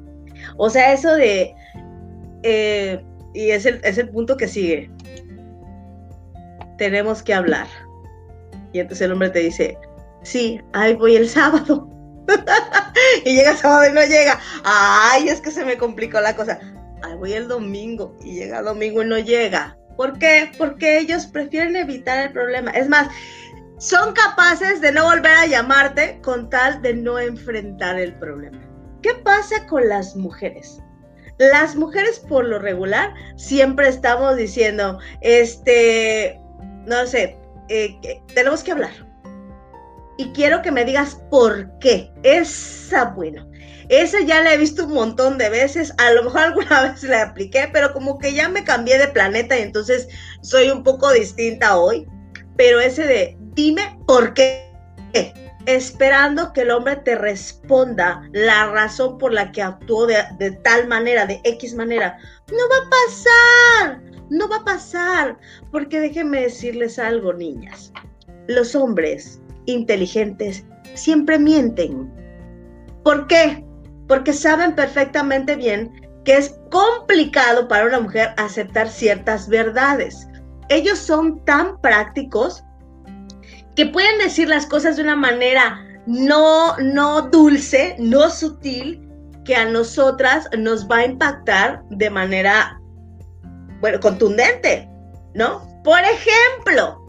O 0.57 0.71
sea, 0.71 0.93
eso 0.93 1.15
de 1.15 1.55
y 3.35 3.51
es 3.51 3.67
el, 3.67 3.81
es 3.85 3.99
el 3.99 4.09
punto 4.11 4.37
que 4.37 4.49
sigue. 4.49 4.91
Tenemos 6.77 7.23
que 7.23 7.35
hablar. 7.35 7.67
Y 8.73 8.81
entonces 8.81 9.05
el 9.05 9.13
hombre 9.13 9.31
te 9.31 9.41
dice, 9.41 9.79
sí, 10.23 10.61
ahí 10.73 10.95
voy 10.95 11.17
el 11.17 11.29
sábado. 11.29 11.89
y 13.25 13.35
llega 13.35 13.57
sábado 13.57 13.91
y 13.91 13.95
no 13.95 14.03
llega. 14.03 14.39
Ay, 14.65 15.29
es 15.29 15.41
que 15.41 15.51
se 15.51 15.65
me 15.65 15.77
complicó 15.77 16.21
la 16.21 16.37
cosa. 16.37 16.59
Ahí 17.03 17.15
voy 17.17 17.33
el 17.33 17.49
domingo 17.49 18.17
y 18.23 18.35
llega 18.35 18.63
domingo 18.63 19.03
y 19.03 19.07
no 19.07 19.19
llega. 19.19 19.77
¿Por 19.97 20.19
qué? 20.19 20.53
Porque 20.57 20.99
ellos 20.99 21.27
prefieren 21.27 21.77
evitar 21.77 22.27
el 22.27 22.33
problema. 22.33 22.71
Es 22.71 22.89
más, 22.89 23.09
son 23.79 24.13
capaces 24.13 24.81
de 24.81 24.93
no 24.93 25.05
volver 25.05 25.33
a 25.33 25.47
llamarte 25.47 26.21
con 26.23 26.51
tal 26.51 26.83
de 26.83 26.95
no 26.95 27.19
enfrentar 27.19 27.99
el 27.99 28.15
problema. 28.19 28.59
¿Qué 29.03 29.15
pasa 29.25 29.67
con 29.67 29.89
las 29.89 30.17
mujeres? 30.17 30.81
Las 31.39 31.77
mujeres 31.77 32.19
por 32.19 32.45
lo 32.45 32.59
regular 32.59 33.15
siempre 33.37 33.89
estamos 33.89 34.37
diciendo, 34.37 34.99
este, 35.21 36.41
no 36.85 37.07
sé, 37.07 37.39
eh, 37.69 38.21
tenemos 38.35 38.63
que 38.63 38.73
hablar. 38.73 38.91
Y 40.17 40.33
quiero 40.33 40.63
que 40.63 40.73
me 40.73 40.85
digas 40.85 41.21
por 41.31 41.79
qué. 41.79 42.11
Esa, 42.25 43.05
bueno, 43.07 43.49
esa 43.89 44.21
ya 44.21 44.43
la 44.43 44.53
he 44.53 44.59
visto 44.59 44.85
un 44.85 44.95
montón 44.95 45.39
de 45.39 45.49
veces. 45.49 45.95
A 45.99 46.11
lo 46.11 46.25
mejor 46.25 46.41
alguna 46.41 46.83
vez 46.91 47.03
la 47.05 47.23
apliqué, 47.23 47.71
pero 47.73 47.93
como 47.93 48.19
que 48.19 48.35
ya 48.35 48.49
me 48.49 48.65
cambié 48.65 48.99
de 48.99 49.09
planeta 49.09 49.57
y 49.57 49.63
entonces 49.63 50.09
soy 50.43 50.71
un 50.71 50.83
poco 50.83 51.13
distinta 51.13 51.79
hoy. 51.79 52.07
Pero 52.57 52.81
ese 52.81 53.05
de, 53.05 53.37
dime 53.55 53.97
por 54.07 54.35
qué. 54.35 54.69
Esperando 55.69 56.55
que 56.55 56.63
el 56.63 56.71
hombre 56.71 56.97
te 56.97 57.15
responda 57.15 58.23
la 58.33 58.71
razón 58.71 59.19
por 59.19 59.35
la 59.35 59.53
que 59.53 59.61
actuó 59.61 60.07
de, 60.07 60.51
tal 60.65 60.89
manera, 60.89 61.27
de 61.27 61.43
X 61.45 61.75
manera. 61.75 62.17
No 62.51 62.57
va 62.71 62.87
a 62.87 62.91
pasar, 62.91 64.03
no 64.31 64.49
va 64.49 64.57
a 64.57 64.65
pasar, 64.65 65.37
porque 65.71 66.01
déjenme 66.01 66.41
decirles 66.41 66.99
algo, 66.99 67.35
niñas. 67.35 67.93
Los 68.47 68.75
hombres 68.75 69.43
inteligentes 69.67 70.65
siempre 70.95 71.39
mienten. 71.39 72.11
¿Por 73.05 73.27
qué? 73.27 73.63
Porque 74.07 74.33
saben 74.33 74.75
perfectamente 74.75 75.55
bien 75.55 75.93
que 76.25 76.39
es 76.39 76.59
complicado 76.71 77.69
para 77.69 77.85
una 77.85 78.01
mujer 78.01 78.31
aceptar 78.39 78.89
ciertas 78.89 79.47
verdades. 79.51 80.27
Ellos 80.71 80.99
son 80.99 81.45
tan 81.45 81.79
prácticos 81.83 82.65
que 83.79 83.87
pueden 83.87 84.19
decir 84.19 84.49
las 84.49 84.67
cosas 84.67 84.97
de 84.97 85.05
una 85.05 85.15
manera 85.15 85.87
no, 86.05 86.77
no 86.79 87.23
dulce, 87.23 87.95
no 88.01 88.29
sutil, 88.29 89.09
que 89.45 89.55
a 89.55 89.67
nosotras 89.67 90.49
nos 90.59 90.91
va 90.91 90.97
a 90.97 91.07
impactar 91.07 91.85
de 91.91 92.11
manera, 92.11 92.81
bueno, 93.81 94.01
contundente, 94.01 94.91
¿no? 95.35 95.63
Por 95.85 96.01
ejemplo, 96.01 97.01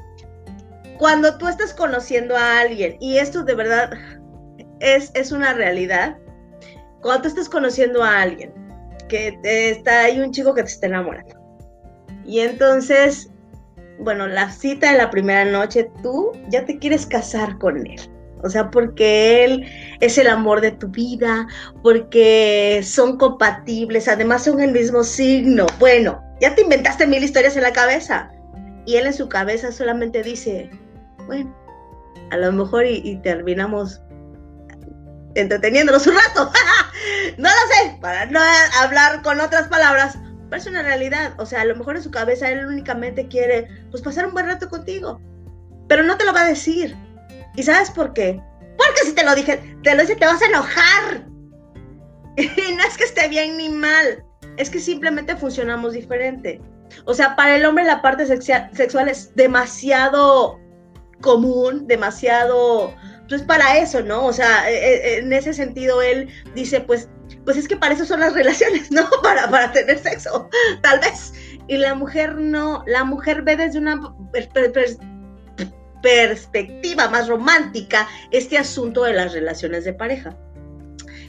cuando 1.00 1.40
tú 1.40 1.48
estás 1.48 1.74
conociendo 1.74 2.38
a 2.38 2.60
alguien, 2.60 2.98
y 3.00 3.18
esto 3.18 3.42
de 3.42 3.56
verdad 3.56 3.90
es, 4.80 5.10
es 5.16 5.32
una 5.32 5.54
realidad, 5.54 6.20
cuando 7.02 7.24
tú 7.24 7.30
estás 7.30 7.50
conociendo 7.50 8.04
a 8.04 8.22
alguien, 8.22 8.54
que 9.08 9.40
está 9.44 10.02
hay 10.02 10.20
un 10.20 10.32
chico 10.32 10.54
que 10.54 10.62
te 10.62 10.70
está 10.70 10.86
enamorando, 10.86 11.34
y 12.26 12.42
entonces 12.42 13.29
bueno, 14.00 14.28
la 14.28 14.52
cita 14.52 14.92
de 14.92 14.98
la 14.98 15.10
primera 15.10 15.46
noche, 15.46 15.92
tú 16.02 16.32
ya 16.50 16.66
te 16.66 16.78
quieres 16.80 17.06
casar 17.06 17.58
con 17.58 17.86
él. 17.86 18.00
O 18.42 18.50
sea, 18.50 18.72
porque 18.72 19.44
él 19.44 19.66
es 20.00 20.18
el 20.18 20.28
amor 20.28 20.62
de 20.62 20.72
tu 20.72 20.88
vida, 20.88 21.48
porque 21.84 22.82
son 22.84 23.18
compatibles, 23.18 24.08
además 24.08 24.46
son 24.46 24.62
el 24.62 24.72
mismo 24.72 25.04
signo. 25.04 25.66
Bueno, 25.78 26.22
ya 26.40 26.56
te 26.56 26.62
inventaste 26.62 27.06
mil 27.06 27.24
historias 27.24 27.58
en 27.58 27.64
la 27.64 27.74
cabeza. 27.74 28.32
Y 28.86 28.96
él 28.96 29.08
en 29.08 29.14
su 29.14 29.28
cabeza 29.28 29.72
solamente 29.72 30.24
dice, 30.24 30.70
bueno, 31.28 31.54
a 32.32 32.38
lo 32.38 32.52
mejor 32.54 32.86
y, 32.86 33.18
terminamos 33.18 34.02
entreteniéndonos 35.36 36.08
un 36.08 36.16
rato. 36.16 36.52
no 37.38 37.50
lo 37.50 37.74
sé, 37.74 37.98
para 38.00 38.26
no 38.28 38.40
hablar 38.82 39.22
con 39.22 39.42
otras 39.42 39.68
palabras, 39.68 40.18
es 40.58 40.68
una 40.68 40.84
realidad. 40.84 41.34
O 41.38 41.46
sea, 41.46 41.62
a 41.62 41.66
lo 41.66 41.76
mejor 41.76 41.96
en 41.96 42.04
su 42.04 42.12
cabeza 42.12 42.50
él 42.50 42.66
únicamente 42.66 43.28
quiere, 43.28 43.68
pues, 43.92 44.02
pasar 44.02 44.26
un 44.26 44.34
buen 44.34 44.48
rato 44.48 44.70
contigo. 44.70 45.20
Pero 45.88 46.04
no 46.04 46.18
te 46.18 46.26
lo 46.26 46.34
va 46.34 46.42
a 46.42 46.50
decir. 46.50 46.96
¿Y 47.56 47.64
sabes 47.64 47.92
por 47.92 48.14
qué? 48.14 48.42
Porque 48.78 49.02
si 49.06 49.14
te 49.14 49.24
lo 49.24 49.36
dije, 49.36 49.78
te 49.84 49.96
lo 49.96 50.02
dice, 50.02 50.16
te 50.16 50.26
vas 50.26 50.42
a 50.42 50.48
enojar. 50.48 51.26
Y 52.38 52.74
no 52.74 52.84
es 52.84 52.98
que 52.98 53.04
esté 53.04 53.28
bien 53.28 53.58
ni 53.58 53.68
mal. 53.68 54.24
Es 54.56 54.70
que 54.70 54.80
simplemente 54.80 55.36
funcionamos 55.36 55.94
diferente. 55.94 56.62
O 57.06 57.14
sea, 57.14 57.36
para 57.36 57.56
el 57.58 57.66
hombre 57.66 57.84
la 57.84 58.02
parte 58.02 58.26
sexual 58.26 59.10
es 59.10 59.36
demasiado 59.36 60.60
común, 61.22 61.88
demasiado, 61.88 62.94
pues 63.28 63.42
para 63.42 63.78
eso, 63.78 64.02
¿no? 64.02 64.26
O 64.26 64.34
sea, 64.34 64.70
e, 64.70 64.76
e, 64.76 65.18
en 65.20 65.34
ese 65.34 65.54
sentido 65.54 66.02
él 66.02 66.30
dice, 66.56 66.82
pues 66.82 67.10
pues 67.46 67.58
es 67.58 67.68
que 67.68 67.78
para 67.78 67.94
eso 67.94 68.06
son 68.06 68.20
las 68.20 68.34
relaciones, 68.34 68.92
¿no? 68.92 69.10
Para, 69.24 69.50
para 69.50 69.72
tener 69.72 70.00
sexo, 70.00 70.50
tal 70.82 71.00
vez. 71.00 71.34
Y 71.68 71.78
la 71.78 71.96
mujer 71.96 72.36
no, 72.36 72.84
la 72.88 73.04
mujer 73.04 73.44
ve 73.44 73.56
desde 73.56 73.80
una 73.80 74.16
perspectiva 76.02 77.10
más 77.10 77.28
romántica 77.28 78.08
este 78.32 78.58
asunto 78.58 79.04
de 79.04 79.14
las 79.14 79.34
relaciones 79.34 79.86
de 79.86 79.94
pareja. 79.94 80.36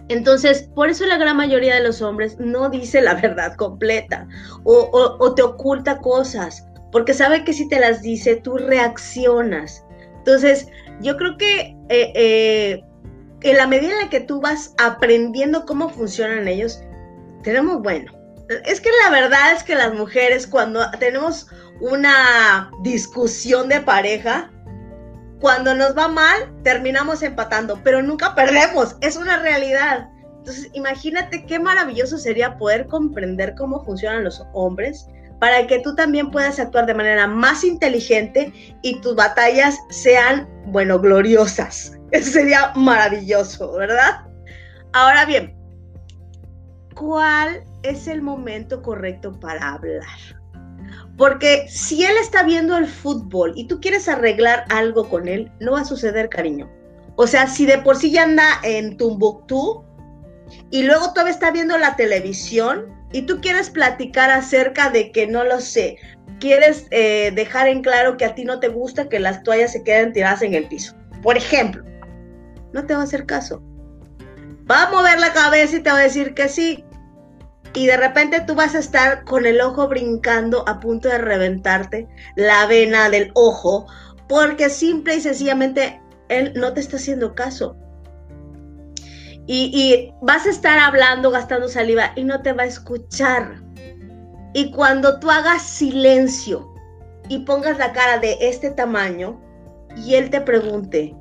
Entonces, 0.08 0.68
por 0.74 0.88
eso 0.88 1.06
la 1.06 1.18
gran 1.18 1.36
mayoría 1.36 1.76
de 1.76 1.84
los 1.84 2.02
hombres 2.02 2.36
no 2.40 2.68
dice 2.68 3.00
la 3.00 3.14
verdad 3.14 3.54
completa 3.54 4.26
o, 4.64 5.34
te 5.34 5.42
oculta 5.42 5.98
cosas, 5.98 6.66
porque 6.90 7.14
sabe 7.14 7.44
que 7.44 7.52
si 7.52 7.68
te 7.68 7.78
las 7.78 8.02
dice, 8.02 8.36
tú 8.36 8.56
reaccionas. 8.56 9.84
Entonces, 10.18 10.66
yo 11.00 11.16
creo 11.16 11.36
que 11.36 11.76
eh, 11.88 12.12
eh, 12.16 12.84
en 13.42 13.56
la 13.56 13.66
medida 13.66 13.92
en 13.92 14.00
la 14.00 14.10
que 14.10 14.20
tú 14.20 14.40
vas 14.40 14.74
aprendiendo 14.78 15.66
cómo 15.66 15.88
funcionan 15.88 16.48
ellos, 16.48 16.82
tenemos, 17.42 17.82
bueno, 17.82 18.12
es 18.64 18.80
que 18.80 18.90
la 19.04 19.10
verdad 19.10 19.52
es 19.54 19.62
que 19.62 19.74
las 19.74 19.94
mujeres 19.94 20.46
cuando 20.46 20.90
tenemos 20.98 21.46
una 21.80 22.70
discusión 22.82 23.68
de 23.68 23.80
pareja, 23.80 24.50
cuando 25.40 25.74
nos 25.74 25.96
va 25.96 26.08
mal, 26.08 26.52
terminamos 26.62 27.22
empatando, 27.22 27.80
pero 27.82 28.02
nunca 28.02 28.34
perdemos, 28.34 28.96
es 29.00 29.16
una 29.16 29.38
realidad. 29.38 30.08
Entonces, 30.38 30.68
imagínate 30.74 31.46
qué 31.46 31.58
maravilloso 31.58 32.18
sería 32.18 32.58
poder 32.58 32.86
comprender 32.86 33.54
cómo 33.56 33.84
funcionan 33.84 34.24
los 34.24 34.42
hombres 34.52 35.06
para 35.38 35.66
que 35.66 35.78
tú 35.78 35.94
también 35.94 36.30
puedas 36.30 36.58
actuar 36.58 36.84
de 36.84 36.94
manera 36.94 37.26
más 37.26 37.64
inteligente 37.64 38.52
y 38.82 39.00
tus 39.00 39.14
batallas 39.14 39.78
sean, 39.88 40.46
bueno, 40.66 40.98
gloriosas. 40.98 41.99
Eso 42.12 42.32
sería 42.32 42.72
maravilloso, 42.74 43.72
¿verdad? 43.72 44.26
Ahora 44.92 45.24
bien, 45.24 45.54
¿cuál 46.94 47.62
es 47.82 48.08
el 48.08 48.22
momento 48.22 48.82
correcto 48.82 49.38
para 49.38 49.74
hablar? 49.74 50.04
Porque 51.16 51.66
si 51.68 52.04
él 52.04 52.16
está 52.20 52.42
viendo 52.42 52.76
el 52.76 52.86
fútbol 52.86 53.52
y 53.54 53.66
tú 53.66 53.80
quieres 53.80 54.08
arreglar 54.08 54.64
algo 54.70 55.08
con 55.08 55.28
él, 55.28 55.52
no 55.60 55.72
va 55.72 55.82
a 55.82 55.84
suceder, 55.84 56.28
cariño. 56.28 56.68
O 57.16 57.26
sea, 57.26 57.46
si 57.46 57.66
de 57.66 57.78
por 57.78 57.96
sí 57.96 58.10
ya 58.10 58.22
anda 58.22 58.60
en 58.64 58.96
Tumbuktu 58.96 59.84
y 60.70 60.82
luego 60.82 61.12
todavía 61.12 61.34
está 61.34 61.50
viendo 61.50 61.76
la 61.76 61.94
televisión 61.94 62.86
y 63.12 63.22
tú 63.22 63.40
quieres 63.40 63.68
platicar 63.70 64.30
acerca 64.30 64.88
de 64.88 65.12
que 65.12 65.26
no 65.26 65.44
lo 65.44 65.60
sé, 65.60 65.98
quieres 66.38 66.86
eh, 66.90 67.30
dejar 67.34 67.68
en 67.68 67.82
claro 67.82 68.16
que 68.16 68.24
a 68.24 68.34
ti 68.34 68.44
no 68.44 68.58
te 68.58 68.68
gusta 68.68 69.08
que 69.08 69.20
las 69.20 69.42
toallas 69.42 69.72
se 69.72 69.84
queden 69.84 70.12
tiradas 70.12 70.42
en 70.42 70.54
el 70.54 70.66
piso. 70.68 70.94
Por 71.22 71.36
ejemplo, 71.36 71.84
no 72.72 72.86
te 72.86 72.94
va 72.94 73.00
a 73.00 73.04
hacer 73.04 73.26
caso. 73.26 73.62
Va 74.70 74.84
a 74.84 74.90
mover 74.90 75.18
la 75.18 75.32
cabeza 75.32 75.76
y 75.76 75.80
te 75.80 75.90
va 75.90 75.98
a 75.98 76.02
decir 76.02 76.34
que 76.34 76.48
sí. 76.48 76.84
Y 77.74 77.86
de 77.86 77.96
repente 77.96 78.40
tú 78.40 78.54
vas 78.54 78.74
a 78.74 78.80
estar 78.80 79.24
con 79.24 79.46
el 79.46 79.60
ojo 79.60 79.88
brincando 79.88 80.68
a 80.68 80.80
punto 80.80 81.08
de 81.08 81.18
reventarte 81.18 82.08
la 82.36 82.66
vena 82.66 83.10
del 83.10 83.30
ojo 83.34 83.86
porque 84.28 84.70
simple 84.70 85.16
y 85.16 85.20
sencillamente 85.20 86.00
él 86.28 86.52
no 86.54 86.72
te 86.72 86.80
está 86.80 86.96
haciendo 86.96 87.34
caso. 87.34 87.76
Y, 89.46 90.12
vas 90.22 90.46
a 90.46 90.50
estar 90.50 90.78
hablando, 90.78 91.32
gastando 91.32 91.68
saliva 91.68 92.12
y 92.14 92.22
no 92.22 92.40
te 92.40 92.52
va 92.52 92.62
a 92.62 92.66
escuchar. 92.66 93.60
Y 94.54 94.70
cuando 94.70 95.18
tú 95.18 95.28
hagas 95.28 95.62
silencio 95.62 96.72
y 97.28 97.40
pongas 97.40 97.78
la 97.78 97.92
cara 97.92 98.18
de 98.18 98.36
este 98.40 98.70
tamaño 98.70 99.40
y 99.96 100.14
él 100.14 100.30
te 100.30 100.40
pregunte, 100.40 101.16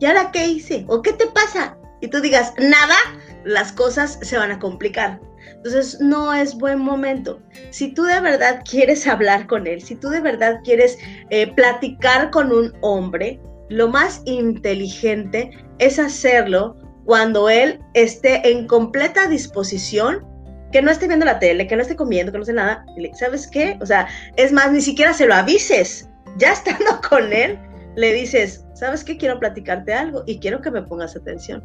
¿y 0.00 0.06
ahora 0.06 0.30
qué 0.32 0.46
hice? 0.46 0.84
¿O 0.88 1.02
qué 1.02 1.12
te 1.12 1.26
pasa? 1.28 1.76
Y 2.00 2.08
tú 2.08 2.20
digas, 2.20 2.54
nada, 2.58 2.96
las 3.44 3.72
cosas 3.72 4.18
se 4.22 4.36
van 4.36 4.50
a 4.50 4.58
complicar. 4.58 5.20
Entonces 5.56 6.00
no 6.00 6.32
es 6.32 6.54
buen 6.56 6.78
momento. 6.78 7.40
Si 7.70 7.92
tú 7.92 8.04
de 8.04 8.20
verdad 8.20 8.62
quieres 8.68 9.06
hablar 9.06 9.46
con 9.46 9.66
él, 9.66 9.82
si 9.82 9.94
tú 9.94 10.08
de 10.08 10.20
verdad 10.20 10.60
quieres 10.64 10.98
eh, 11.28 11.52
platicar 11.54 12.30
con 12.30 12.50
un 12.50 12.72
hombre, 12.80 13.40
lo 13.68 13.88
más 13.88 14.22
inteligente 14.24 15.50
es 15.78 15.98
hacerlo 15.98 16.76
cuando 17.04 17.48
él 17.48 17.78
esté 17.94 18.50
en 18.50 18.66
completa 18.66 19.28
disposición, 19.28 20.26
que 20.72 20.82
no 20.82 20.90
esté 20.90 21.08
viendo 21.08 21.26
la 21.26 21.38
tele, 21.38 21.66
que 21.66 21.76
no 21.76 21.82
esté 21.82 21.96
comiendo, 21.96 22.32
que 22.32 22.38
no 22.38 22.42
esté 22.42 22.54
nada. 22.54 22.84
¿Sabes 23.18 23.46
qué? 23.46 23.76
O 23.80 23.86
sea, 23.86 24.08
es 24.36 24.52
más, 24.52 24.72
ni 24.72 24.80
siquiera 24.80 25.12
se 25.12 25.26
lo 25.26 25.34
avises. 25.34 26.08
Ya 26.38 26.52
estando 26.52 27.00
con 27.08 27.32
él, 27.32 27.58
le 27.96 28.12
dices, 28.12 28.64
¿sabes 28.80 29.04
qué? 29.04 29.16
Quiero 29.16 29.38
platicarte 29.38 29.92
algo 29.92 30.24
y 30.26 30.40
quiero 30.40 30.60
que 30.60 30.70
me 30.70 30.82
pongas 30.82 31.14
atención. 31.14 31.62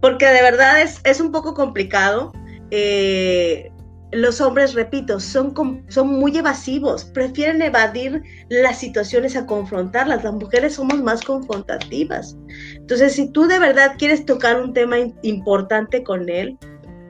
Porque 0.00 0.26
de 0.26 0.42
verdad 0.42 0.82
es, 0.82 1.00
es 1.04 1.20
un 1.20 1.30
poco 1.30 1.54
complicado. 1.54 2.32
Eh, 2.70 3.70
los 4.10 4.40
hombres, 4.40 4.74
repito, 4.74 5.20
son, 5.20 5.54
son 5.88 6.08
muy 6.08 6.36
evasivos, 6.36 7.04
prefieren 7.04 7.62
evadir 7.62 8.22
las 8.48 8.78
situaciones 8.78 9.36
a 9.36 9.46
confrontarlas. 9.46 10.24
Las 10.24 10.34
mujeres 10.34 10.74
somos 10.74 11.00
más 11.02 11.22
confrontativas. 11.22 12.36
Entonces, 12.74 13.14
si 13.14 13.30
tú 13.30 13.46
de 13.46 13.58
verdad 13.58 13.94
quieres 13.98 14.26
tocar 14.26 14.60
un 14.60 14.72
tema 14.72 14.96
importante 15.22 16.02
con 16.02 16.28
él, 16.28 16.58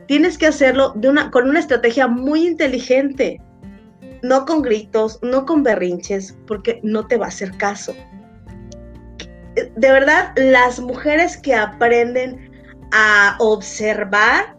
tienes 0.07 0.37
que 0.37 0.47
hacerlo 0.47 0.95
con 1.31 1.49
una 1.49 1.61
estrategia 1.61 2.07
muy 2.07 2.47
inteligente 2.47 3.41
no 4.23 4.47
con 4.47 4.63
gritos, 4.63 5.19
no 5.23 5.45
con 5.45 5.63
berrinches, 5.63 6.37
porque 6.47 6.81
no 6.83 7.07
te 7.07 7.17
va 7.17 7.27
a 7.27 7.29
hacer 7.29 7.57
caso. 7.57 7.95
De 9.55 9.93
verdad, 9.93 10.33
las 10.37 10.81
mujeres 10.81 11.37
que 11.37 11.55
aprenden 11.55 12.51
a 12.93 13.37
observar 13.39 14.57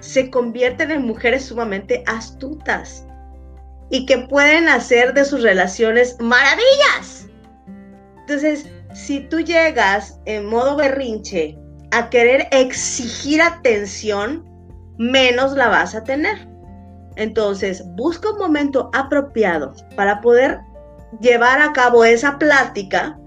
se 0.00 0.30
convierten 0.30 0.90
en 0.90 1.06
mujeres 1.06 1.46
sumamente 1.46 2.04
astutas 2.06 3.06
y 3.90 4.06
que 4.06 4.18
pueden 4.18 4.68
hacer 4.68 5.14
de 5.14 5.24
sus 5.24 5.42
relaciones 5.42 6.16
maravillas. 6.20 7.28
Entonces, 8.20 8.68
si 8.94 9.20
tú 9.28 9.40
llegas 9.40 10.18
en 10.24 10.46
modo 10.46 10.76
berrinche 10.76 11.56
a 11.92 12.08
querer 12.10 12.48
exigir 12.50 13.40
atención, 13.40 14.44
menos 14.98 15.54
la 15.54 15.68
vas 15.68 15.94
a 15.94 16.04
tener. 16.04 16.48
Entonces, 17.16 17.84
busca 17.96 18.30
un 18.30 18.38
momento 18.38 18.90
apropiado 18.92 19.74
para 19.96 20.20
poder 20.20 20.60
llevar 21.20 21.60
a 21.62 21.72
cabo 21.72 22.04
esa 22.04 22.38
plática 22.38 23.18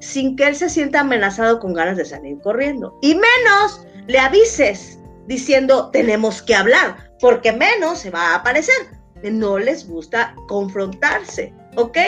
sin 0.00 0.36
que 0.36 0.48
él 0.48 0.56
se 0.56 0.68
sienta 0.68 1.00
amenazado 1.00 1.60
con 1.60 1.74
ganas 1.74 1.96
de 1.96 2.04
salir 2.04 2.40
corriendo. 2.40 2.98
Y 3.02 3.14
menos 3.14 3.86
le 4.06 4.18
avises 4.18 4.98
diciendo 5.26 5.90
tenemos 5.90 6.42
que 6.42 6.54
hablar, 6.54 6.96
porque 7.20 7.52
menos 7.52 7.98
se 7.98 8.10
va 8.10 8.32
a 8.32 8.36
aparecer. 8.36 8.74
No 9.22 9.58
les 9.58 9.88
gusta 9.88 10.34
confrontarse, 10.46 11.52
¿ok? 11.76 11.98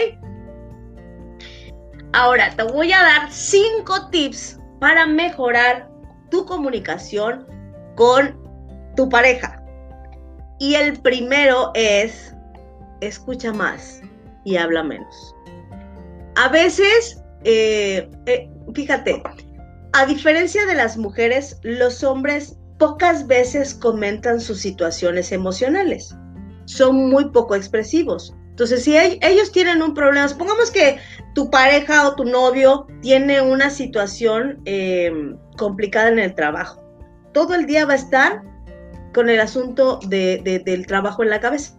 Ahora 2.13 2.55
te 2.57 2.63
voy 2.65 2.93
a 2.93 3.03
dar 3.03 3.33
cinco 3.33 4.09
tips 4.11 4.59
para 4.81 5.07
mejorar 5.07 5.89
tu 6.31 6.45
comunicación 6.47 7.47
con 7.97 8.39
tu 8.97 9.09
pareja. 9.09 9.63
Y 10.59 10.75
el 10.75 11.01
primero 11.01 11.71
es, 11.75 12.35
escucha 13.01 13.53
más 13.53 14.01
y 14.45 14.57
habla 14.57 14.83
menos. 14.83 15.35
A 16.37 16.49
veces, 16.49 17.20
eh, 17.45 18.09
eh, 18.27 18.51
fíjate, 18.75 19.23
a 19.93 20.07
diferencia 20.07 20.67
de 20.67 20.75
las 20.75 20.97
mujeres, 20.97 21.59
los 21.63 22.05
hombres 22.05 22.57
pocas 22.79 23.27
veces 23.27 23.75
comentan 23.75 24.41
sus 24.41 24.61
situaciones 24.61 25.33
emocionales. 25.33 26.15
Son 26.67 27.09
muy 27.11 27.31
poco 27.31 27.55
expresivos. 27.55 28.35
Entonces, 28.51 28.85
si 28.85 28.97
ellos 28.97 29.53
tienen 29.53 29.83
un 29.83 29.95
problema, 29.95 30.29
supongamos 30.29 30.71
que 30.71 30.99
tu 31.35 31.51
pareja 31.51 32.07
o 32.07 32.15
tu 32.15 32.25
novio 32.25 32.87
tiene 33.01 33.41
una 33.41 33.71
situación 33.71 34.61
em, 34.67 35.37
complicada 35.57 36.09
en 36.09 36.19
el 36.19 36.35
trabajo, 36.35 36.83
todo 37.33 37.55
el 37.55 37.67
día 37.67 37.87
va 37.87 37.95
a 37.95 37.97
estar 37.97 38.43
con 39.15 39.29
el 39.31 39.41
asunto 39.41 39.99
del 40.09 40.87
trabajo 40.87 41.23
en 41.23 41.31
la 41.31 41.41
cabeza. 41.41 41.75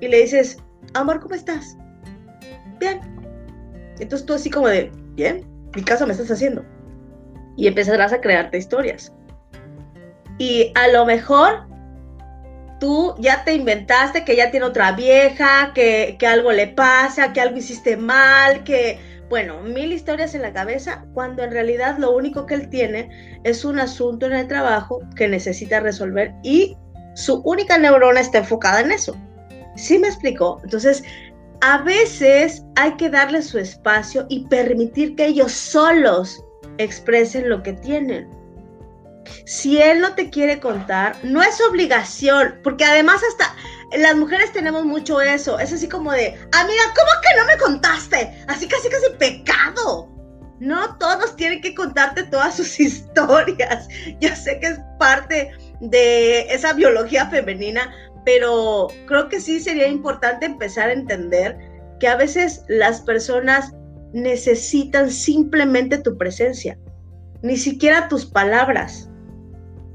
Y 0.00 0.08
le 0.08 0.22
dices, 0.22 0.58
amor, 0.94 1.20
¿cómo 1.20 1.34
estás? 1.34 1.76
Bien. 2.80 3.21
Entonces 4.02 4.26
tú 4.26 4.34
así 4.34 4.50
como 4.50 4.68
de, 4.68 4.90
bien, 5.14 5.46
mi 5.74 5.82
caso 5.82 6.06
me 6.06 6.12
estás 6.12 6.30
haciendo. 6.30 6.64
Y 7.56 7.66
empezarás 7.66 8.12
a 8.12 8.20
crearte 8.20 8.58
historias. 8.58 9.12
Y 10.38 10.72
a 10.74 10.88
lo 10.88 11.04
mejor 11.04 11.66
tú 12.80 13.14
ya 13.18 13.44
te 13.44 13.54
inventaste 13.54 14.24
que 14.24 14.34
ya 14.34 14.50
tiene 14.50 14.66
otra 14.66 14.92
vieja, 14.92 15.72
que, 15.74 16.16
que 16.18 16.26
algo 16.26 16.50
le 16.50 16.66
pasa, 16.66 17.32
que 17.32 17.40
algo 17.40 17.56
hiciste 17.58 17.96
mal, 17.96 18.64
que, 18.64 18.98
bueno, 19.28 19.62
mil 19.62 19.92
historias 19.92 20.34
en 20.34 20.42
la 20.42 20.52
cabeza, 20.52 21.04
cuando 21.14 21.44
en 21.44 21.52
realidad 21.52 21.98
lo 21.98 22.10
único 22.10 22.44
que 22.44 22.54
él 22.54 22.68
tiene 22.68 23.40
es 23.44 23.64
un 23.64 23.78
asunto 23.78 24.26
en 24.26 24.32
el 24.32 24.48
trabajo 24.48 25.00
que 25.14 25.28
necesita 25.28 25.80
resolver 25.80 26.34
y 26.42 26.76
su 27.14 27.40
única 27.42 27.78
neurona 27.78 28.20
está 28.20 28.38
enfocada 28.38 28.80
en 28.80 28.90
eso. 28.90 29.14
¿Sí 29.76 29.98
me 29.98 30.08
explicó? 30.08 30.60
Entonces, 30.64 31.04
a 31.62 31.78
veces 31.78 32.64
hay 32.74 32.96
que 32.96 33.08
darle 33.08 33.40
su 33.40 33.56
espacio 33.56 34.26
y 34.28 34.46
permitir 34.48 35.14
que 35.14 35.26
ellos 35.26 35.52
solos 35.52 36.44
expresen 36.78 37.48
lo 37.48 37.62
que 37.62 37.72
tienen. 37.74 38.28
Si 39.46 39.80
él 39.80 40.00
no 40.00 40.14
te 40.14 40.28
quiere 40.28 40.58
contar, 40.58 41.16
no 41.22 41.40
es 41.40 41.60
obligación, 41.60 42.58
porque 42.64 42.84
además 42.84 43.22
hasta 43.30 43.54
las 43.96 44.16
mujeres 44.16 44.52
tenemos 44.52 44.84
mucho 44.84 45.20
eso. 45.20 45.56
Es 45.60 45.72
así 45.72 45.88
como 45.88 46.10
de, 46.10 46.34
amiga, 46.50 46.82
¿cómo 46.96 47.10
que 47.22 47.40
no 47.40 47.46
me 47.46 47.56
contaste? 47.58 48.44
Así 48.48 48.66
casi 48.66 48.88
casi 48.88 49.10
pecado. 49.18 50.08
No 50.58 50.96
todos 50.98 51.36
tienen 51.36 51.60
que 51.60 51.76
contarte 51.76 52.24
todas 52.24 52.56
sus 52.56 52.80
historias. 52.80 53.88
Yo 54.20 54.34
sé 54.34 54.58
que 54.58 54.66
es 54.66 54.80
parte 54.98 55.52
de 55.80 56.40
esa 56.52 56.72
biología 56.72 57.28
femenina, 57.28 57.92
pero 58.24 58.88
creo 59.06 59.28
que 59.28 59.40
sí 59.40 59.60
sería 59.60 59.88
importante 59.88 60.46
empezar 60.46 60.88
a 60.88 60.92
entender 60.92 61.58
que 61.98 62.08
a 62.08 62.16
veces 62.16 62.64
las 62.68 63.00
personas 63.00 63.72
necesitan 64.12 65.10
simplemente 65.10 65.98
tu 65.98 66.16
presencia, 66.18 66.78
ni 67.42 67.56
siquiera 67.56 68.08
tus 68.08 68.26
palabras, 68.26 69.10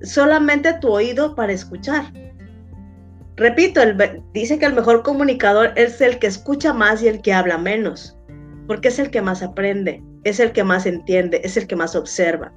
solamente 0.01 0.73
tu 0.79 0.89
oído 0.89 1.35
para 1.35 1.53
escuchar. 1.53 2.11
Repito, 3.35 3.81
dice 4.33 4.57
que 4.57 4.65
el 4.65 4.73
mejor 4.73 5.03
comunicador 5.03 5.71
es 5.75 6.01
el 6.01 6.17
que 6.17 6.27
escucha 6.27 6.73
más 6.73 7.03
y 7.03 7.07
el 7.07 7.21
que 7.21 7.33
habla 7.33 7.57
menos, 7.57 8.17
porque 8.67 8.87
es 8.87 8.97
el 8.97 9.11
que 9.11 9.21
más 9.21 9.43
aprende, 9.43 10.03
es 10.23 10.39
el 10.39 10.51
que 10.51 10.63
más 10.63 10.85
entiende, 10.85 11.41
es 11.43 11.57
el 11.57 11.67
que 11.67 11.75
más 11.75 11.95
observa. 11.95 12.51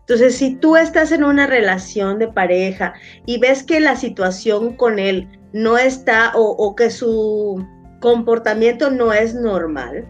Entonces, 0.00 0.36
si 0.36 0.56
tú 0.56 0.76
estás 0.76 1.12
en 1.12 1.24
una 1.24 1.46
relación 1.46 2.18
de 2.18 2.28
pareja 2.28 2.94
y 3.26 3.38
ves 3.38 3.62
que 3.62 3.80
la 3.80 3.96
situación 3.96 4.76
con 4.76 4.98
él 4.98 5.28
no 5.52 5.78
está 5.78 6.32
o, 6.34 6.74
que 6.74 6.90
su 6.90 7.64
comportamiento 8.00 8.90
no 8.90 9.12
es 9.12 9.34
normal, 9.34 10.06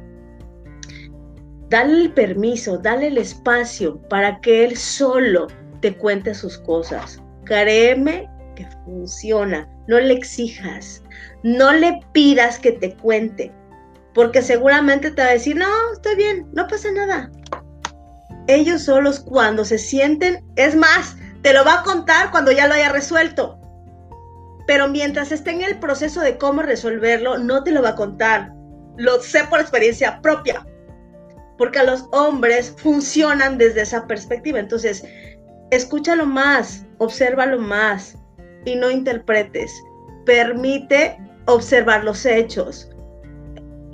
dale 1.69 2.03
el 2.03 2.13
permiso, 2.13 2.79
dale 2.79 3.09
el 3.09 3.19
espacio 3.19 4.01
para 4.09 4.41
que 4.41 4.65
él 4.65 4.77
solo 4.77 5.47
te 5.81 5.95
cuente 5.97 6.35
sus 6.35 6.59
cosas. 6.59 7.23
Créeme 7.45 8.29
que 8.57 8.67
funciona. 8.85 9.69
No 9.87 10.01
le 10.01 10.15
exijas, 10.15 11.03
no 11.43 11.73
le 11.73 12.01
pidas 12.13 12.59
que 12.59 12.73
te 12.73 12.97
cuente, 12.97 13.53
porque 14.15 14.43
seguramente 14.43 15.11
te 15.11 15.23
va 15.23 15.29
a 15.29 15.33
decir, 15.33 15.57
no, 15.57 15.93
estoy 15.93 16.17
bien, 16.17 16.49
no 16.53 16.67
pasa 16.67 16.91
nada 16.93 17.31
ellos 18.47 18.83
solos 18.83 19.21
cuando 19.21 19.65
se 19.65 19.79
sienten, 19.79 20.45
es 20.57 20.77
más, 20.77 21.17
te 21.43 21.53
lo 21.53 21.65
va 21.65 21.81
a 21.81 21.83
contar 21.83 22.31
cuando 22.31 22.53
ya 22.53 22.67
lo 22.67 22.75
haya 22.75 22.93
resuelto. 22.93 23.59
Pero 24.67 24.89
mientras 24.89 25.33
esté 25.33 25.51
en 25.51 25.63
el 25.63 25.79
proceso 25.79 26.21
de 26.21 26.39
cómo 26.39 26.63
resolverlo, 26.63 27.39
no 27.39 27.63
te 27.65 27.71
lo 27.71 27.83
va 27.83 27.91
a 27.91 27.97
contar. 27.97 28.53
Lo 28.97 29.21
sé 29.21 29.45
por 29.45 29.61
experiencia 29.61 30.21
propia. 30.23 30.67
Porque 31.59 31.83
los 31.83 32.07
hombres 32.13 32.75
funcionan 32.79 33.59
desde 33.59 33.83
esa 33.83 34.07
perspectiva. 34.07 34.59
Entonces, 34.59 35.05
escúchalo 35.71 36.27
más, 36.27 36.87
obsérvalo 36.99 37.59
más 37.59 38.17
y 38.65 38.77
no 38.77 38.91
interpretes. 38.91 39.73
Permite 40.25 41.19
observar 41.47 42.05
los 42.05 42.25
hechos 42.25 42.89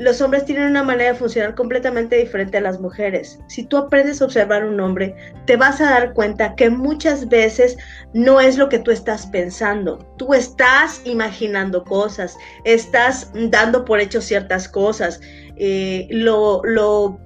los 0.00 0.22
hombres 0.22 0.46
tienen 0.46 0.70
una 0.70 0.82
manera 0.82 1.12
de 1.12 1.18
funcionar 1.18 1.54
completamente 1.54 2.16
diferente 2.16 2.56
a 2.56 2.62
las 2.62 2.80
mujeres. 2.80 3.38
Si 3.48 3.64
tú 3.64 3.76
aprendes 3.76 4.22
a 4.22 4.24
observar 4.24 4.64
un 4.64 4.80
hombre, 4.80 5.14
te 5.44 5.56
vas 5.56 5.78
a 5.82 5.90
dar 5.90 6.14
cuenta 6.14 6.54
que 6.54 6.70
muchas 6.70 7.28
veces 7.28 7.76
no 8.14 8.40
es 8.40 8.56
lo 8.56 8.70
que 8.70 8.78
tú 8.78 8.92
estás 8.92 9.26
pensando. 9.26 9.98
Tú 10.16 10.32
estás 10.32 11.02
imaginando 11.04 11.84
cosas, 11.84 12.34
estás 12.64 13.30
dando 13.50 13.84
por 13.84 14.00
hecho 14.00 14.22
ciertas 14.22 14.70
cosas. 14.70 15.20
Eh, 15.56 16.08
lo, 16.08 16.62
lo, 16.64 17.20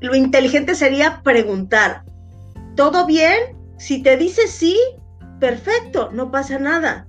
lo 0.00 0.14
inteligente 0.14 0.76
sería 0.76 1.22
preguntar, 1.24 2.04
¿todo 2.76 3.04
bien? 3.04 3.58
Si 3.78 4.00
te 4.00 4.16
dice 4.16 4.46
sí, 4.46 4.78
perfecto, 5.40 6.10
no 6.12 6.30
pasa 6.30 6.56
nada. 6.60 7.08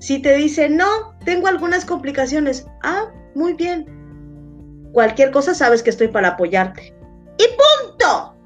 Si 0.00 0.20
te 0.20 0.34
dice 0.34 0.68
no, 0.68 1.16
tengo 1.24 1.46
algunas 1.46 1.84
complicaciones, 1.84 2.66
ah, 2.82 3.08
muy 3.34 3.54
bien. 3.54 3.86
Cualquier 4.92 5.30
cosa 5.30 5.54
sabes 5.54 5.82
que 5.82 5.90
estoy 5.90 6.08
para 6.08 6.28
apoyarte. 6.28 6.94
Y 7.38 7.44
punto. 7.88 8.36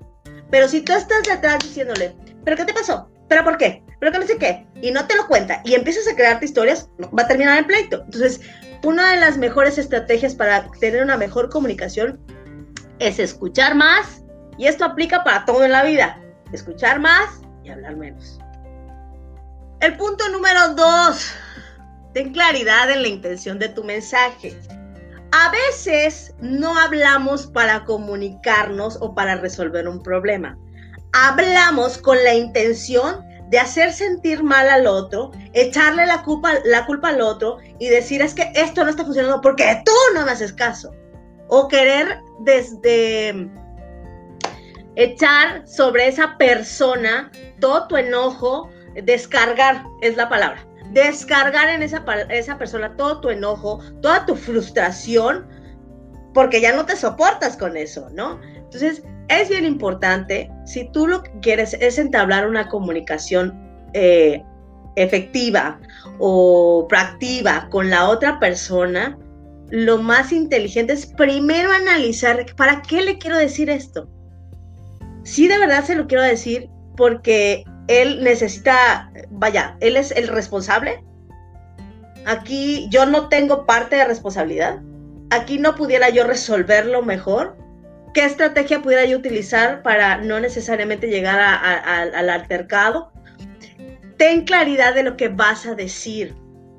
Pero 0.50 0.68
si 0.68 0.80
tú 0.80 0.92
estás 0.92 1.22
detrás 1.24 1.58
diciéndole, 1.60 2.14
¿pero 2.44 2.56
qué 2.56 2.64
te 2.64 2.74
pasó? 2.74 3.10
¿Pero 3.28 3.42
por 3.44 3.58
qué? 3.58 3.82
¿Pero 3.98 4.12
qué 4.12 4.18
no 4.18 4.26
sé 4.26 4.38
qué? 4.38 4.66
Y 4.80 4.90
no 4.90 5.06
te 5.06 5.16
lo 5.16 5.26
cuenta 5.26 5.60
y 5.64 5.74
empiezas 5.74 6.06
a 6.06 6.14
crearte 6.14 6.44
historias, 6.44 6.88
va 7.00 7.22
a 7.22 7.28
terminar 7.28 7.58
el 7.58 7.66
pleito. 7.66 8.02
Entonces, 8.04 8.40
una 8.84 9.10
de 9.10 9.20
las 9.20 9.38
mejores 9.38 9.78
estrategias 9.78 10.34
para 10.34 10.70
tener 10.80 11.02
una 11.02 11.16
mejor 11.16 11.50
comunicación 11.50 12.20
es 12.98 13.18
escuchar 13.18 13.74
más. 13.74 14.22
Y 14.58 14.66
esto 14.66 14.84
aplica 14.84 15.24
para 15.24 15.44
todo 15.44 15.64
en 15.64 15.72
la 15.72 15.82
vida. 15.82 16.20
Escuchar 16.52 17.00
más 17.00 17.40
y 17.64 17.70
hablar 17.70 17.96
menos. 17.96 18.38
El 19.80 19.96
punto 19.96 20.28
número 20.30 20.74
dos. 20.74 21.32
Ten 22.14 22.32
claridad 22.32 22.90
en 22.90 23.02
la 23.02 23.08
intención 23.08 23.58
de 23.58 23.68
tu 23.68 23.84
mensaje. 23.84 24.56
A 25.32 25.50
veces 25.50 26.34
no 26.40 26.78
hablamos 26.78 27.46
para 27.46 27.84
comunicarnos 27.84 28.98
o 29.00 29.14
para 29.14 29.36
resolver 29.36 29.88
un 29.88 30.02
problema. 30.02 30.58
Hablamos 31.12 31.98
con 31.98 32.22
la 32.22 32.34
intención 32.34 33.24
de 33.48 33.58
hacer 33.58 33.92
sentir 33.92 34.42
mal 34.42 34.68
al 34.68 34.86
otro, 34.86 35.30
echarle 35.52 36.06
la 36.06 36.22
culpa, 36.22 36.54
la 36.64 36.84
culpa 36.86 37.08
al 37.10 37.20
otro 37.20 37.58
y 37.78 37.88
decir 37.88 38.22
es 38.22 38.34
que 38.34 38.50
esto 38.54 38.84
no 38.84 38.90
está 38.90 39.04
funcionando 39.04 39.40
porque 39.40 39.82
tú 39.84 39.92
no 40.14 40.24
me 40.24 40.32
haces 40.32 40.52
caso. 40.52 40.92
O 41.48 41.68
querer 41.68 42.20
desde 42.40 43.48
echar 44.96 45.66
sobre 45.66 46.08
esa 46.08 46.36
persona 46.38 47.30
todo 47.60 47.86
tu 47.88 47.96
enojo, 47.96 48.70
descargar 49.04 49.84
es 50.00 50.16
la 50.16 50.28
palabra 50.28 50.65
descargar 50.92 51.68
en 51.68 51.82
esa, 51.82 52.04
esa 52.30 52.58
persona 52.58 52.96
todo 52.96 53.20
tu 53.20 53.30
enojo, 53.30 53.80
toda 54.02 54.26
tu 54.26 54.36
frustración, 54.36 55.46
porque 56.34 56.60
ya 56.60 56.74
no 56.74 56.84
te 56.84 56.96
soportas 56.96 57.56
con 57.56 57.76
eso, 57.76 58.08
¿no? 58.12 58.40
Entonces, 58.56 59.02
es 59.28 59.48
bien 59.48 59.64
importante, 59.64 60.50
si 60.64 60.88
tú 60.92 61.06
lo 61.06 61.22
que 61.22 61.30
quieres 61.40 61.74
es 61.74 61.98
entablar 61.98 62.48
una 62.48 62.68
comunicación 62.68 63.54
eh, 63.94 64.42
efectiva 64.96 65.80
o 66.18 66.86
proactiva 66.88 67.68
con 67.70 67.90
la 67.90 68.08
otra 68.08 68.38
persona, 68.38 69.18
lo 69.70 69.98
más 69.98 70.32
inteligente 70.32 70.92
es 70.92 71.06
primero 71.06 71.72
analizar 71.72 72.44
para 72.56 72.82
qué 72.82 73.02
le 73.02 73.18
quiero 73.18 73.36
decir 73.36 73.68
esto. 73.68 74.08
Si 75.24 75.48
de 75.48 75.58
verdad 75.58 75.84
se 75.84 75.96
lo 75.96 76.06
quiero 76.06 76.22
decir 76.22 76.68
porque 76.96 77.64
él 77.88 78.22
necesita, 78.22 79.10
vaya, 79.30 79.76
él 79.80 79.96
es 79.96 80.10
el 80.10 80.28
responsable. 80.28 81.04
Aquí 82.26 82.88
yo 82.90 83.06
no 83.06 83.28
tengo 83.28 83.66
parte 83.66 83.96
de 83.96 84.04
responsabilidad. 84.04 84.80
Aquí 85.30 85.58
no 85.58 85.74
pudiera 85.74 86.08
yo 86.08 86.24
resolverlo 86.24 87.02
mejor. 87.02 87.56
¿Qué 88.14 88.24
estrategia 88.24 88.82
pudiera 88.82 89.04
yo 89.04 89.18
utilizar 89.18 89.82
para 89.82 90.18
no 90.18 90.40
necesariamente 90.40 91.08
llegar 91.08 91.38
al 91.38 92.30
altercado? 92.30 93.12
Ten 94.16 94.44
claridad 94.44 94.94
de 94.94 95.02
lo 95.02 95.16
que 95.16 95.28
vas 95.28 95.66
a 95.66 95.74
decir. 95.74 96.34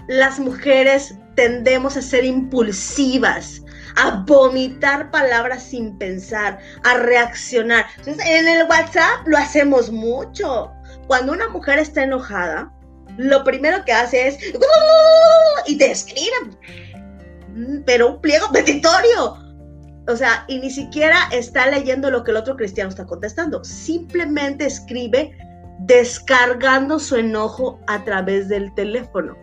Las 0.07 0.39
mujeres 0.39 1.15
tendemos 1.35 1.95
a 1.95 2.01
ser 2.01 2.25
impulsivas, 2.25 3.61
a 3.95 4.23
vomitar 4.25 5.11
palabras 5.11 5.63
sin 5.63 5.97
pensar, 5.97 6.57
a 6.83 6.95
reaccionar. 6.95 7.85
En 8.05 8.47
el 8.47 8.67
WhatsApp 8.67 9.27
lo 9.27 9.37
hacemos 9.37 9.91
mucho. 9.91 10.71
Cuando 11.07 11.31
una 11.31 11.49
mujer 11.49 11.79
está 11.79 12.03
enojada, 12.03 12.71
lo 13.17 13.43
primero 13.43 13.83
que 13.85 13.93
hace 13.93 14.27
es 14.27 14.37
y 15.65 15.77
te 15.77 15.91
escribe, 15.91 16.57
pero 17.85 18.13
un 18.13 18.21
pliego 18.21 18.49
petitorio. 18.53 19.43
O 20.09 20.15
sea, 20.15 20.45
y 20.47 20.59
ni 20.59 20.69
siquiera 20.69 21.27
está 21.31 21.67
leyendo 21.69 22.09
lo 22.09 22.23
que 22.23 22.31
el 22.31 22.37
otro 22.37 22.55
cristiano 22.55 22.89
está 22.89 23.05
contestando. 23.05 23.63
Simplemente 23.63 24.65
escribe 24.65 25.37
descargando 25.79 26.97
su 26.97 27.17
enojo 27.17 27.79
a 27.87 28.03
través 28.03 28.47
del 28.47 28.73
teléfono. 28.75 29.35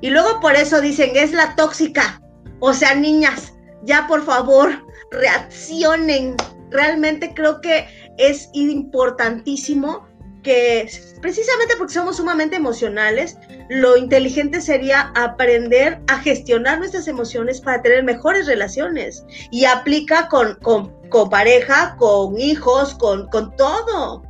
Y 0.00 0.10
luego 0.10 0.40
por 0.40 0.54
eso 0.54 0.80
dicen, 0.80 1.12
es 1.14 1.32
la 1.32 1.56
tóxica. 1.56 2.20
O 2.60 2.74
sea, 2.74 2.94
niñas, 2.94 3.54
ya 3.84 4.06
por 4.06 4.22
favor, 4.24 4.70
reaccionen. 5.10 6.36
Realmente 6.70 7.32
creo 7.34 7.60
que 7.60 7.86
es 8.18 8.50
importantísimo 8.52 10.06
que 10.42 10.88
precisamente 11.20 11.74
porque 11.78 11.94
somos 11.94 12.16
sumamente 12.16 12.56
emocionales, 12.56 13.38
lo 13.68 13.96
inteligente 13.96 14.60
sería 14.60 15.12
aprender 15.14 16.00
a 16.08 16.18
gestionar 16.18 16.78
nuestras 16.78 17.08
emociones 17.08 17.60
para 17.60 17.80
tener 17.82 18.02
mejores 18.04 18.46
relaciones. 18.46 19.24
Y 19.50 19.64
aplica 19.64 20.28
con, 20.28 20.56
con, 20.56 21.30
pareja, 21.30 21.96
con 21.98 22.38
hijos, 22.38 22.94
con, 22.94 23.28
con 23.28 23.54
todo. 23.56 24.22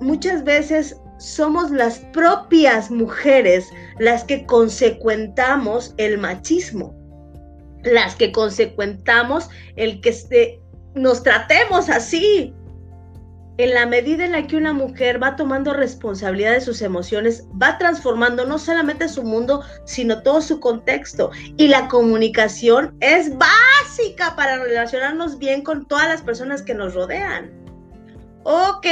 Muchas 0.00 0.42
veces 0.42 0.96
somos 1.18 1.70
las 1.70 2.00
propias 2.12 2.90
mujeres 2.90 3.68
las 3.98 4.24
que 4.24 4.44
consecuentamos 4.44 5.94
el 5.96 6.18
machismo, 6.18 6.94
las 7.84 8.16
que 8.16 8.32
consecuentamos 8.32 9.48
el 9.76 10.00
que 10.00 10.60
nos 10.94 11.22
tratemos 11.22 11.88
así. 11.88 12.52
En 13.62 13.74
la 13.74 13.86
medida 13.86 14.24
en 14.24 14.32
la 14.32 14.44
que 14.48 14.56
una 14.56 14.72
mujer 14.72 15.22
va 15.22 15.36
tomando 15.36 15.72
responsabilidad 15.72 16.50
de 16.50 16.60
sus 16.60 16.82
emociones, 16.82 17.44
va 17.62 17.78
transformando 17.78 18.44
no 18.44 18.58
solamente 18.58 19.08
su 19.08 19.22
mundo, 19.22 19.62
sino 19.84 20.20
todo 20.24 20.42
su 20.42 20.58
contexto. 20.58 21.30
Y 21.58 21.68
la 21.68 21.86
comunicación 21.86 22.96
es 22.98 23.30
básica 23.38 24.34
para 24.34 24.58
relacionarnos 24.58 25.38
bien 25.38 25.62
con 25.62 25.86
todas 25.86 26.08
las 26.08 26.22
personas 26.22 26.60
que 26.60 26.74
nos 26.74 26.94
rodean. 26.94 27.52
Ok, 28.42 28.84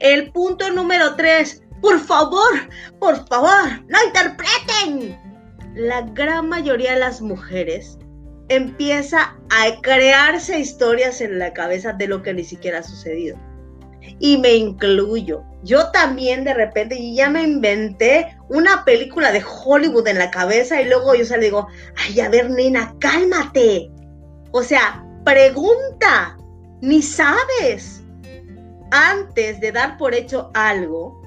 el 0.00 0.30
punto 0.32 0.70
número 0.72 1.14
tres, 1.16 1.62
por 1.80 1.98
favor, 1.98 2.68
por 3.00 3.26
favor, 3.28 3.82
no 3.88 3.98
interpreten. 4.08 5.18
La 5.74 6.02
gran 6.02 6.50
mayoría 6.50 6.92
de 6.92 7.00
las 7.00 7.22
mujeres 7.22 7.96
empieza 8.50 9.38
a 9.48 9.80
crearse 9.80 10.58
historias 10.58 11.22
en 11.22 11.38
la 11.38 11.54
cabeza 11.54 11.94
de 11.94 12.08
lo 12.08 12.22
que 12.22 12.34
ni 12.34 12.44
siquiera 12.44 12.80
ha 12.80 12.82
sucedido. 12.82 13.47
Y 14.18 14.38
me 14.38 14.54
incluyo. 14.54 15.44
Yo 15.62 15.90
también 15.90 16.44
de 16.44 16.54
repente 16.54 17.12
ya 17.14 17.30
me 17.30 17.42
inventé 17.42 18.36
una 18.48 18.84
película 18.84 19.32
de 19.32 19.42
Hollywood 19.44 20.06
en 20.08 20.18
la 20.18 20.30
cabeza 20.30 20.80
y 20.80 20.88
luego 20.88 21.14
yo 21.14 21.24
se 21.24 21.36
le 21.36 21.46
digo, 21.46 21.66
ay, 21.96 22.20
a 22.20 22.28
ver, 22.28 22.50
nena, 22.50 22.94
cálmate. 23.00 23.90
O 24.52 24.62
sea, 24.62 25.04
pregunta, 25.24 26.36
ni 26.80 27.02
sabes. 27.02 28.02
Antes 28.90 29.60
de 29.60 29.72
dar 29.72 29.98
por 29.98 30.14
hecho 30.14 30.50
algo, 30.54 31.20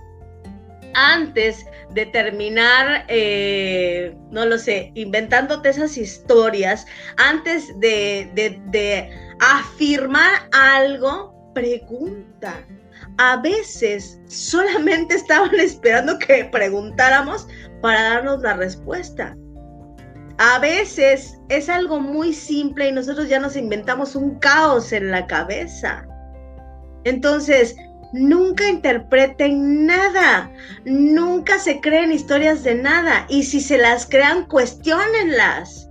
antes 0.93 1.65
de 1.93 2.05
terminar, 2.05 3.05
eh, 3.07 4.15
no 4.31 4.45
lo 4.45 4.57
sé, 4.57 4.91
inventándote 4.95 5.69
esas 5.69 5.97
historias, 5.97 6.85
antes 7.17 7.79
de, 7.79 9.09
afirmar 9.39 10.47
algo, 10.51 11.30
pregunta. 11.53 12.65
A 13.17 13.37
veces 13.37 14.19
solamente 14.27 15.15
estaban 15.17 15.55
esperando 15.59 16.17
que 16.19 16.45
preguntáramos 16.45 17.47
para 17.81 18.01
darnos 18.01 18.41
la 18.41 18.53
respuesta. 18.53 19.35
A 20.37 20.59
veces 20.59 21.39
es 21.49 21.69
algo 21.69 21.99
muy 21.99 22.33
simple 22.33 22.89
y 22.89 22.91
nosotros 22.91 23.29
ya 23.29 23.39
nos 23.39 23.55
inventamos 23.55 24.15
un 24.15 24.39
caos 24.39 24.91
en 24.91 25.11
la 25.11 25.27
cabeza. 25.27 26.07
Entonces, 27.03 27.75
nunca 28.13 28.67
interpreten 28.67 29.85
nada, 29.85 30.51
nunca 30.85 31.59
se 31.59 31.79
creen 31.79 32.11
historias 32.11 32.63
de 32.63 32.75
nada 32.75 33.25
y 33.29 33.43
si 33.43 33.61
se 33.61 33.77
las 33.77 34.05
crean, 34.05 34.45
cuestionenlas. 34.45 35.89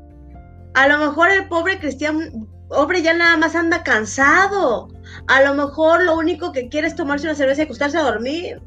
A 0.75 0.88
lo 0.88 0.99
mejor 0.99 1.31
el 1.31 1.49
pobre 1.49 1.79
cristiano, 1.79 2.20
pobre 2.68 3.03
ya 3.03 3.14
nada 3.14 3.37
más 3.37 3.55
anda 3.55 3.83
cansado. 3.83 4.88
A 5.27 5.42
lo 5.42 5.55
mejor 5.55 6.03
lo 6.03 6.16
único 6.16 6.53
que 6.53 6.68
quiere 6.68 6.87
es 6.87 6.96
tomarse 6.96 7.27
una 7.27 7.35
cerveza 7.35 7.62
y 7.62 7.64
acostarse 7.64 7.99
a 7.99 8.03
dormir. 8.03 8.61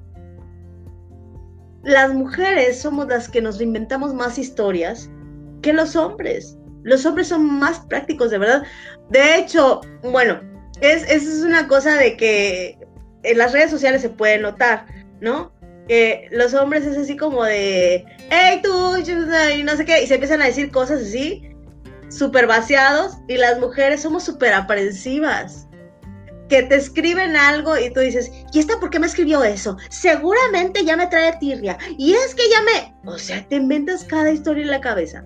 Las 1.84 2.14
mujeres 2.14 2.82
somos 2.82 3.08
las 3.08 3.30
que 3.30 3.42
nos 3.42 3.60
inventamos 3.60 4.14
más 4.14 4.38
historias 4.38 5.10
que 5.62 5.74
los 5.74 5.96
hombres. 5.96 6.58
Los 6.84 7.06
hombres 7.06 7.28
son 7.28 7.46
más 7.46 7.80
prácticos, 7.80 8.32
de 8.32 8.38
verdad. 8.38 8.64
De 9.10 9.38
hecho, 9.38 9.82
bueno, 10.04 10.40
es, 10.82 11.04
es 11.10 11.44
una 11.44 11.68
cosa 11.68 11.96
de 11.96 12.18
que 12.18 12.78
en 13.24 13.38
las 13.38 13.54
redes 13.54 13.72
sociales 13.72 14.02
se 14.02 14.10
puede 14.10 14.38
notar, 14.38 14.86
¿no? 15.22 15.52
Que 15.88 16.28
los 16.32 16.54
hombres 16.54 16.86
es 16.86 16.98
así 16.98 17.18
como 17.18 17.44
de, 17.44 18.06
hey 18.30 18.60
tú, 18.64 18.98
y 18.98 19.64
no 19.64 19.76
sé 19.76 19.86
qué, 19.86 20.04
y 20.04 20.08
se 20.08 20.16
empiezan 20.16 20.42
a 20.42 20.46
decir 20.46 20.72
cosas 20.72 21.02
así, 21.02 21.50
súper 22.10 22.48
vaciados, 22.48 23.18
y 23.28 23.38
las 23.38 23.60
mujeres 23.60 24.02
somos 24.02 24.24
súper 24.24 24.54
aprensivas. 24.54 25.68
Te 26.62 26.76
escriben 26.76 27.36
algo 27.36 27.78
y 27.78 27.92
tú 27.92 28.02
dices, 28.02 28.32
¿y 28.52 28.60
esta 28.60 28.80
por 28.80 28.92
qué 28.92 29.00
me 29.00 29.08
escribió 29.08 29.44
eso? 29.44 29.76
Seguramente 29.90 30.86
ya 30.86 30.96
me 30.96 31.08
trae 31.08 31.36
tirria. 31.40 31.78
Y 31.98 32.14
es 32.14 32.36
que 32.36 32.44
ya 32.50 32.62
me. 32.62 33.10
O 33.10 33.18
sea, 33.18 33.44
te 33.48 33.56
inventas 33.56 34.04
cada 34.04 34.30
historia 34.30 34.64
en 34.64 34.72
la 34.72 34.82
cabeza. 34.82 35.26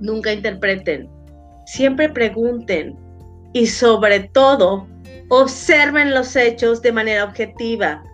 Nunca 0.00 0.32
interpreten. 0.32 1.10
Siempre 1.66 2.08
pregunten. 2.08 2.96
Y 3.52 3.66
sobre 3.66 4.20
todo, 4.20 4.86
Observen 5.28 6.14
los 6.14 6.36
hechos 6.36 6.82
de 6.82 6.92
manera 6.92 7.24
objetiva. 7.24 8.04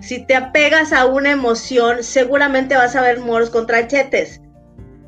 Si 0.00 0.24
te 0.26 0.34
apegas 0.34 0.92
a 0.92 1.06
una 1.06 1.30
emoción, 1.30 2.04
seguramente 2.04 2.76
vas 2.76 2.94
a 2.94 3.00
ver 3.00 3.20
moros 3.20 3.48
con 3.48 3.66
trachetes. 3.66 4.42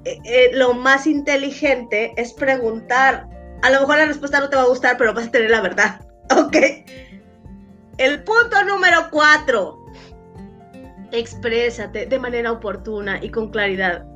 Eh, 0.07 0.19
eh, 0.25 0.51
lo 0.55 0.73
más 0.73 1.07
inteligente 1.07 2.13
es 2.17 2.33
preguntar. 2.33 3.29
A 3.63 3.71
lo 3.71 3.81
mejor 3.81 3.99
la 3.99 4.07
respuesta 4.07 4.41
no 4.41 4.49
te 4.49 4.57
va 4.57 4.63
a 4.63 4.69
gustar, 4.69 4.97
pero 4.97 5.13
vas 5.13 5.27
a 5.27 5.31
tener 5.31 5.51
la 5.51 5.61
verdad. 5.61 6.01
¿Ok? 6.37 6.57
El 7.99 8.23
punto 8.23 8.65
número 8.65 9.09
cuatro. 9.11 9.79
Exprésate 11.13 12.07
de 12.07 12.19
manera 12.19 12.53
oportuna 12.53 13.19
y 13.23 13.31
con 13.31 13.51
claridad 13.51 14.07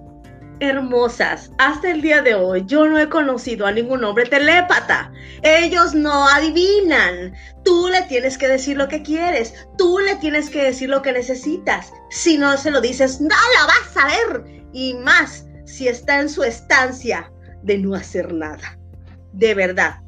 hermosas. 0.61 1.51
Hasta 1.59 1.91
el 1.91 2.01
día 2.01 2.23
de 2.23 2.35
hoy 2.35 2.65
yo 2.67 2.87
no 2.87 2.99
he 2.99 3.09
conocido 3.09 3.67
a 3.67 3.73
ningún 3.73 4.05
hombre 4.05 4.27
telépata. 4.27 5.13
Ellos 5.43 5.95
no 5.95 6.29
adivinan. 6.29 7.35
Tú 7.65 7.89
le 7.89 8.03
tienes 8.03 8.39
que 8.39 8.49
decir 8.49 8.77
lo 8.77 8.89
que 8.89 9.03
quieres. 9.03 9.55
Tú 9.77 9.99
le 9.99 10.17
tienes 10.17 10.51
que 10.51 10.63
decir 10.63 10.89
lo 10.89 11.03
que 11.03 11.13
necesitas. 11.13 11.93
Si 12.11 12.39
no 12.39 12.57
se 12.57 12.71
lo 12.71 12.81
dices, 12.81 13.21
no 13.21 13.29
lo 13.29 13.67
vas 13.67 13.97
a 13.97 14.07
ver. 14.07 14.65
Y 14.73 14.95
más 14.95 15.47
si 15.65 15.89
está 15.89 16.21
en 16.21 16.29
su 16.29 16.43
estancia 16.43 17.31
de 17.63 17.79
no 17.79 17.95
hacer 17.95 18.33
nada. 18.33 18.79
De 19.33 19.55
verdad, 19.55 20.04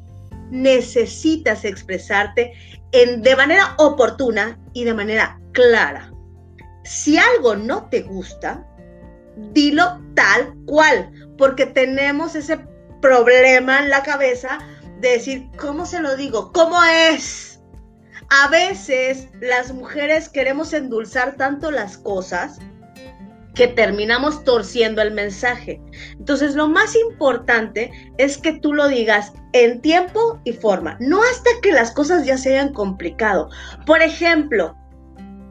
necesitas 0.49 1.65
expresarte 1.65 2.53
en, 2.91 3.21
de 3.21 3.35
manera 3.35 3.75
oportuna 3.77 4.59
y 4.73 4.83
de 4.83 4.93
manera 4.93 5.39
clara. 5.51 6.11
Si 6.83 7.17
algo 7.17 7.55
no 7.55 7.89
te 7.89 8.01
gusta, 8.01 8.65
dilo 9.53 10.01
tal 10.15 10.55
cual, 10.65 11.11
porque 11.37 11.65
tenemos 11.65 12.35
ese 12.35 12.59
problema 13.01 13.79
en 13.79 13.89
la 13.89 14.03
cabeza 14.03 14.59
de 14.99 15.09
decir, 15.09 15.49
¿cómo 15.57 15.85
se 15.85 15.99
lo 15.99 16.15
digo? 16.15 16.51
¿Cómo 16.53 16.83
es? 16.83 17.59
A 18.29 18.49
veces 18.49 19.29
las 19.39 19.73
mujeres 19.73 20.27
queremos 20.27 20.73
endulzar 20.73 21.35
tanto 21.35 21.71
las 21.71 21.97
cosas 21.97 22.59
que 23.57 23.67
terminamos 23.67 24.43
torciendo 24.43 25.01
el 25.01 25.11
mensaje. 25.11 25.81
Entonces, 26.19 26.53
lo 26.53 26.67
más 26.67 26.95
importante 26.95 27.91
es 28.19 28.37
que 28.37 28.53
tú 28.53 28.71
lo 28.71 28.87
digas 28.87 29.33
en 29.53 29.81
tiempo 29.81 30.39
y 30.43 30.53
forma, 30.53 30.95
no 30.99 31.19
hasta 31.23 31.49
que 31.63 31.71
las 31.71 31.91
cosas 31.91 32.25
ya 32.25 32.37
se 32.37 32.51
hayan 32.51 32.71
complicado. 32.71 33.49
Por 33.87 34.03
ejemplo, 34.03 34.77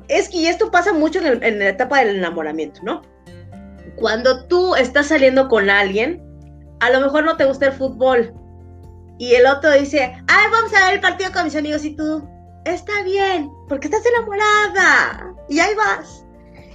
es 0.07 0.29
que 0.29 0.49
esto 0.49 0.71
pasa 0.71 0.93
mucho 0.93 1.19
en, 1.21 1.43
en 1.43 1.59
la 1.59 1.71
etapa 1.71 1.99
del 1.99 2.17
enamoramiento, 2.17 2.81
¿no? 2.85 3.03
Cuando 3.97 4.47
tú 4.47 4.77
estás 4.77 5.09
saliendo 5.09 5.49
con 5.49 5.69
alguien, 5.69 6.23
a 6.79 6.91
lo 6.91 7.01
mejor 7.01 7.25
no 7.25 7.37
te 7.37 7.45
gusta 7.45 7.67
el 7.67 7.73
fútbol 7.73 8.33
y 9.19 9.35
el 9.35 9.47
otro 9.47 9.73
dice, 9.73 10.15
ay, 10.29 10.47
vamos 10.53 10.73
a 10.75 10.87
ver 10.87 10.95
el 10.95 11.01
partido 11.01 11.33
con 11.33 11.45
mis 11.45 11.57
amigos 11.57 11.85
y 11.85 11.97
tú, 11.97 12.25
está 12.67 13.03
bien, 13.03 13.51
porque 13.69 13.89
estás 13.89 14.07
enamorada 14.07 15.35
y 15.49 15.59
ahí 15.59 15.75
vas 15.75 16.26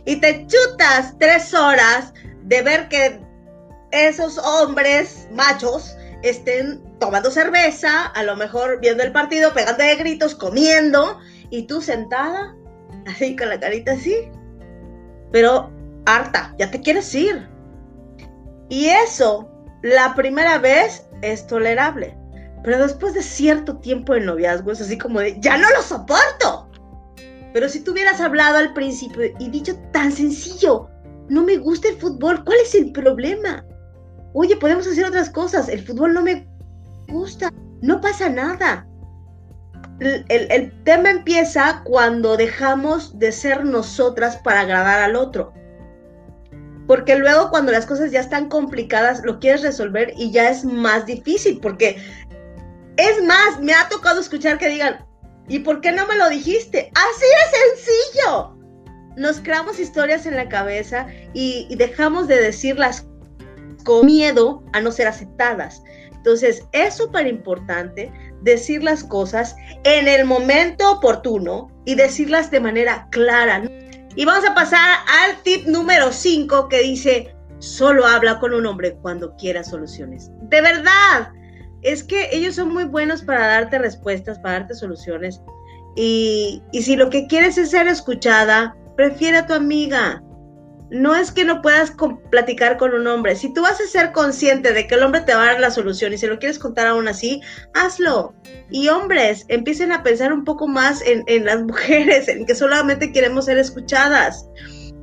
y 0.06 0.18
te 0.18 0.48
chutas 0.48 1.16
tres 1.20 1.54
horas 1.54 2.14
de 2.44 2.62
ver 2.62 2.88
que 2.90 3.20
esos 3.92 4.38
hombres 4.38 5.28
machos 5.32 5.96
estén 6.24 6.82
tomando 7.00 7.32
cerveza, 7.32 8.06
a 8.08 8.24
lo 8.24 8.36
mejor 8.36 8.80
viendo 8.80 9.04
el 9.04 9.12
partido, 9.12 9.54
pegando 9.54 9.84
de 9.84 9.96
gritos, 9.96 10.36
comiendo, 10.36 11.20
y 11.50 11.64
tú 11.64 11.82
sentada, 11.82 12.56
así 13.08 13.36
con 13.36 13.50
la 13.50 13.60
carita 13.60 13.94
así, 13.94 14.16
pero 15.32 15.72
harta, 16.06 16.56
ya 16.58 16.72
te 16.72 16.82
quieres 16.82 17.14
ir. 17.16 17.48
Y 18.70 18.88
eso, 18.88 19.50
la 19.82 20.16
primera 20.16 20.58
vez 20.58 21.06
es 21.22 21.46
tolerable, 21.48 22.18
pero 22.64 22.80
después 22.80 23.14
de 23.14 23.24
cierto 23.24 23.78
tiempo 23.78 24.14
de 24.14 24.22
noviazgo 24.22 24.72
es 24.72 24.82
así 24.82 24.98
como 24.98 25.20
de, 25.20 25.40
ya 25.40 25.58
no 25.58 25.70
lo 25.72 25.82
soporto. 25.82 26.71
Pero 27.54 27.68
si 27.68 27.82
tú 27.82 27.92
hubieras 27.92 28.22
hablado 28.22 28.58
al 28.58 28.74
principio 28.74 29.24
y 29.40 29.50
dicho 29.50 29.78
tan 29.92 30.12
sencillo, 30.12 30.90
no 31.30 31.44
me 31.44 31.58
gusta 31.58 31.90
el 31.90 31.98
fútbol, 31.98 32.44
¿cuál 32.44 32.58
es 32.64 32.76
el 32.76 32.92
problema? 32.92 33.66
Oye, 34.34 34.56
podemos 34.56 34.88
hacer 34.88 35.06
otras 35.06 35.30
cosas, 35.30 35.68
el 35.70 35.86
fútbol 35.86 36.14
no 36.14 36.22
me 36.22 36.48
gusta, 37.10 37.52
no 37.82 38.00
pasa 38.00 38.30
nada. 38.30 38.88
El, 40.00 40.72
tema 40.84 41.12
empieza 41.12 41.84
cuando 41.84 42.36
dejamos 42.36 43.20
de 43.20 43.32
ser 43.32 43.66
nosotras 43.66 44.38
para 44.38 44.62
agradar 44.62 45.00
al 45.00 45.16
otro. 45.16 45.54
Porque 46.88 47.16
luego 47.16 47.52
cuando 47.52 47.72
las 47.72 47.86
cosas 47.86 48.12
ya 48.12 48.20
están 48.20 48.50
complicadas, 48.50 49.22
lo 49.24 49.40
quieres 49.40 49.62
resolver 49.62 50.14
y 50.18 50.32
ya 50.32 50.50
es 50.50 50.66
más 50.66 51.06
difícil. 51.06 51.60
Porque 51.62 51.98
es 52.98 53.24
más, 53.24 53.60
me 53.62 53.74
ha 53.74 53.88
tocado 53.90 54.20
escuchar 54.20 54.58
que 54.58 54.70
digan, 54.70 55.06
¿Y 55.52 55.60
por 55.60 55.82
qué 55.82 55.92
no 55.92 56.08
me 56.08 56.16
lo 56.16 56.30
dijiste? 56.30 56.90
Así 56.96 57.26
de 57.26 57.84
sencillo. 57.84 58.56
Nos 59.18 59.42
creamos 59.42 59.82
historias 59.82 60.26
en 60.26 60.38
la 60.38 60.48
cabeza 60.48 61.08
y, 61.34 61.68
dejamos 61.76 62.30
de 62.30 62.42
decirlas 62.42 63.06
con 63.84 64.06
miedo 64.06 64.64
a 64.72 64.80
no 64.80 64.94
ser 64.94 65.08
aceptadas. 65.08 65.84
Entonces, 66.14 66.64
es 66.72 66.96
súper 66.96 67.28
importante 67.28 68.14
decir 68.44 68.82
las 68.82 69.04
cosas 69.04 69.58
en 69.84 70.08
el 70.08 70.24
momento 70.24 70.90
oportuno 70.90 71.70
y 71.84 71.96
decirlas 71.96 72.50
de 72.50 72.62
manera 72.62 73.10
clara. 73.12 73.62
Y 74.16 74.24
vamos 74.24 74.50
a 74.50 74.56
pasar 74.56 75.00
al 75.26 75.44
tip 75.44 75.66
número 75.68 76.14
5 76.14 76.70
que 76.70 76.82
dice, 76.82 77.36
solo 77.60 78.06
habla 78.06 78.40
con 78.40 78.54
un 78.54 78.66
hombre 78.68 78.96
cuando 79.02 79.36
quiera 79.36 79.66
soluciones. 79.66 80.32
De 80.44 80.62
verdad, 80.62 81.34
es 81.82 82.04
que 82.04 82.30
ellos 82.32 82.56
son 82.56 82.74
muy 82.74 82.86
buenos 82.86 83.22
para 83.22 83.48
darte 83.48 83.80
respuestas, 83.80 84.40
para 84.40 84.60
darte 84.60 84.76
soluciones. 84.76 85.42
Y, 85.96 86.62
si 86.74 86.96
lo 86.96 87.10
que 87.10 87.28
quieres 87.28 87.58
es 87.58 87.72
ser 87.72 87.88
escuchada, 87.88 88.76
prefiere 88.96 89.38
a 89.38 89.48
tu 89.48 89.54
amiga. 89.54 90.24
No 90.90 91.16
es 91.16 91.32
que 91.32 91.46
no 91.46 91.62
puedas 91.62 91.94
platicar 92.30 92.78
con 92.78 92.94
un 92.94 93.08
hombre. 93.08 93.36
Si 93.36 93.54
tú 93.54 93.62
vas 93.62 93.80
a 93.80 93.88
ser 93.88 94.12
consciente 94.12 94.74
de 94.74 94.88
que 94.88 94.96
el 94.96 95.04
hombre 95.04 95.22
te 95.22 95.34
va 95.34 95.44
a 95.44 95.46
dar 95.54 95.60
la 95.60 95.72
solución 95.72 96.14
y 96.14 96.18
si 96.18 96.28
lo 96.28 96.38
quieres 96.38 96.60
contar 96.60 96.88
aún 96.88 97.08
así, 97.08 97.42
hazlo. 97.74 98.34
Y 98.70 98.90
hombres, 98.90 99.46
empiecen 99.48 99.94
a 99.94 100.04
pensar 100.04 100.34
un 100.34 100.44
poco 100.44 100.68
más 100.68 101.02
en, 101.02 101.24
en 101.28 101.46
las 101.46 101.62
mujeres, 101.64 102.28
en 102.28 102.46
que 102.46 102.56
solamente 102.56 103.12
queremos 103.14 103.46
ser 103.46 103.58
escuchadas. 103.58 104.48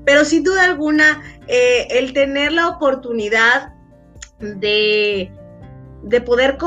Pero 0.05 0.25
sin 0.25 0.43
duda 0.43 0.65
alguna, 0.65 1.23
eh, 1.49 1.87
el 1.91 2.13
tener 2.13 2.53
la 2.53 2.69
oportunidad 2.69 3.73
de 4.41 5.31
de 6.09 6.21
poder, 6.21 6.59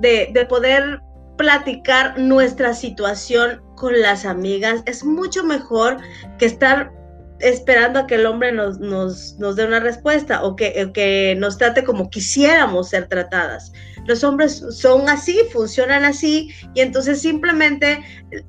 de, 0.00 0.30
de 0.32 0.46
poder 0.46 1.00
platicar 1.36 2.18
nuestra 2.18 2.74
situación 2.74 3.62
con 3.76 4.00
las 4.00 4.24
amigas 4.24 4.82
es 4.86 5.04
mucho 5.04 5.44
mejor 5.44 5.98
que 6.38 6.46
estar 6.46 6.90
esperando 7.40 8.00
a 8.00 8.06
que 8.06 8.14
el 8.14 8.26
hombre 8.26 8.52
nos, 8.52 8.78
nos, 8.78 9.36
nos 9.38 9.56
dé 9.56 9.66
una 9.66 9.80
respuesta 9.80 10.42
o 10.42 10.56
que, 10.56 10.90
que, 10.94 11.36
nos 11.38 11.58
trate 11.58 11.84
como 11.84 12.08
quisiéramos 12.08 12.90
ser 12.90 13.08
tratadas. 13.08 13.72
Los 14.06 14.24
hombres 14.24 14.64
son 14.70 15.08
así, 15.08 15.40
funcionan 15.52 16.04
así 16.04 16.50
y 16.74 16.80
entonces 16.80 17.20
simplemente 17.20 18.02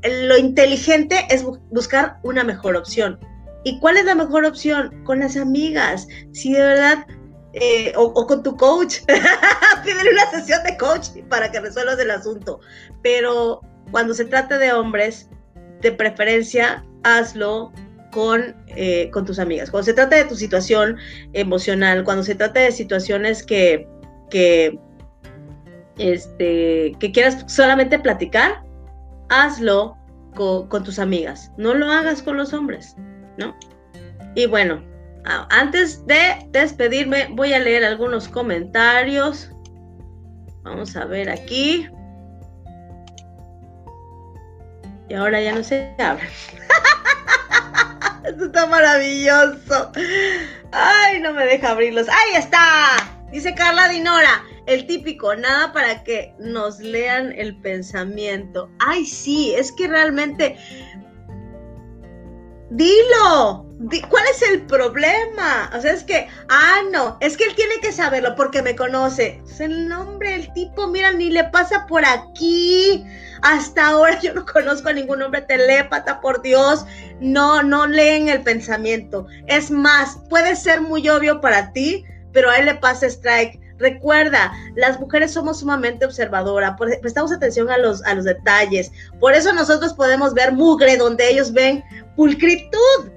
lo 0.03 0.37
inteligente 0.37 1.25
es 1.29 1.43
buscar 1.43 2.17
una 2.23 2.43
mejor 2.43 2.75
opción. 2.77 3.19
¿Y 3.65 3.79
cuál 3.79 3.97
es 3.97 4.05
la 4.05 4.15
mejor 4.15 4.45
opción? 4.45 5.03
Con 5.03 5.19
las 5.19 5.35
amigas. 5.35 6.07
Si 6.31 6.53
de 6.53 6.61
verdad 6.61 7.05
eh, 7.59 7.93
o, 7.95 8.27
con 8.27 8.43
tu 8.43 8.55
coach. 8.55 8.99
Pídele 9.83 10.11
una 10.11 10.31
sesión 10.31 10.63
de 10.63 10.77
coach 10.77 11.09
para 11.29 11.51
que 11.51 11.59
resuelvas 11.59 11.99
el 11.99 12.11
asunto. 12.11 12.59
Pero 13.01 13.61
cuando 13.91 14.13
se 14.13 14.25
trata 14.25 14.57
de 14.57 14.73
hombres, 14.73 15.29
de 15.81 15.91
preferencia, 15.91 16.85
hazlo 17.03 17.71
con, 18.11 18.55
eh, 18.67 19.09
con 19.11 19.25
tus 19.25 19.39
amigas. 19.39 19.71
Cuando 19.71 19.85
se 19.85 19.93
trata 19.93 20.15
de 20.15 20.25
tu 20.25 20.35
situación 20.35 20.97
emocional, 21.33 22.03
cuando 22.03 22.23
se 22.23 22.35
trata 22.35 22.59
de 22.59 22.71
situaciones 22.71 23.43
que, 23.43 23.87
que, 24.29 24.79
este, 25.97 26.95
que 26.99 27.11
quieras 27.11 27.43
solamente 27.47 27.97
platicar, 27.99 28.63
hazlo 29.29 29.97
con, 30.35 30.67
con 30.67 30.83
tus 30.83 30.99
amigas. 30.99 31.51
No 31.57 31.73
lo 31.73 31.91
hagas 31.91 32.21
con 32.21 32.37
los 32.37 32.53
hombres, 32.53 32.95
¿no? 33.37 33.55
Y 34.35 34.45
bueno, 34.45 34.83
antes 35.49 36.05
de 36.05 36.47
despedirme, 36.51 37.27
voy 37.31 37.53
a 37.53 37.59
leer 37.59 37.83
algunos 37.83 38.27
comentarios. 38.27 39.51
Vamos 40.63 40.95
a 40.95 41.05
ver 41.05 41.29
aquí. 41.29 41.89
Y 45.09 45.13
ahora 45.13 45.41
ya 45.41 45.53
no 45.53 45.63
se 45.63 45.95
abre. 45.99 46.27
Esto 48.25 48.45
está 48.45 48.65
maravilloso. 48.67 49.91
Ay, 50.71 51.21
no 51.21 51.33
me 51.33 51.45
deja 51.45 51.71
abrirlos. 51.71 52.07
¡Ahí 52.09 52.35
está! 52.35 52.97
Dice 53.31 53.53
Carla 53.55 53.89
Dinora, 53.89 54.43
el 54.65 54.85
típico, 54.85 55.35
nada 55.35 55.71
para 55.73 56.03
que 56.03 56.33
nos 56.39 56.79
lean 56.79 57.33
el 57.33 57.55
pensamiento. 57.61 58.69
Ay, 58.79 59.05
sí, 59.05 59.53
es 59.55 59.71
que 59.71 59.87
realmente... 59.87 60.57
Dilo, 62.69 63.66
¿Cuál 64.09 64.23
es 64.31 64.41
el 64.41 64.63
problema? 64.63 65.69
O 65.75 65.79
sea, 65.79 65.93
es 65.93 66.03
que, 66.03 66.27
ah, 66.49 66.79
no, 66.91 67.15
es 67.19 67.37
que 67.37 67.43
él 67.43 67.53
tiene 67.55 67.75
que 67.79 67.91
saberlo 67.91 68.35
porque 68.35 68.63
me 68.63 68.75
conoce. 68.75 69.39
Es 69.47 69.59
el 69.59 69.87
nombre, 69.87 70.33
el 70.33 70.51
tipo, 70.53 70.87
mira, 70.87 71.11
ni 71.11 71.29
le 71.29 71.43
pasa 71.45 71.85
por 71.85 72.03
aquí. 72.03 73.05
Hasta 73.43 73.87
ahora 73.87 74.19
yo 74.21 74.33
no 74.33 74.45
conozco 74.45 74.89
a 74.89 74.93
ningún 74.93 75.21
hombre 75.21 75.41
telépata, 75.41 76.19
por 76.21 76.41
Dios. 76.41 76.85
No, 77.19 77.61
no 77.61 77.85
leen 77.85 78.29
el 78.29 78.41
pensamiento. 78.41 79.27
Es 79.45 79.69
más, 79.69 80.17
puede 80.27 80.55
ser 80.55 80.81
muy 80.81 81.07
obvio 81.07 81.39
para 81.39 81.71
ti, 81.71 82.03
pero 82.33 82.49
a 82.49 82.57
él 82.57 82.65
le 82.65 82.75
pasa 82.75 83.05
strike. 83.05 83.59
Recuerda, 83.77 84.51
las 84.75 84.99
mujeres 84.99 85.33
somos 85.33 85.59
sumamente 85.59 86.03
observadoras, 86.03 86.73
prestamos 86.99 87.31
atención 87.31 87.69
a 87.69 87.77
los, 87.77 88.03
a 88.05 88.15
los 88.15 88.25
detalles. 88.25 88.91
Por 89.19 89.33
eso 89.35 89.53
nosotros 89.53 89.93
podemos 89.93 90.33
ver 90.33 90.51
mugre 90.51 90.97
donde 90.97 91.29
ellos 91.29 91.53
ven 91.53 91.83
pulcritud 92.15 93.11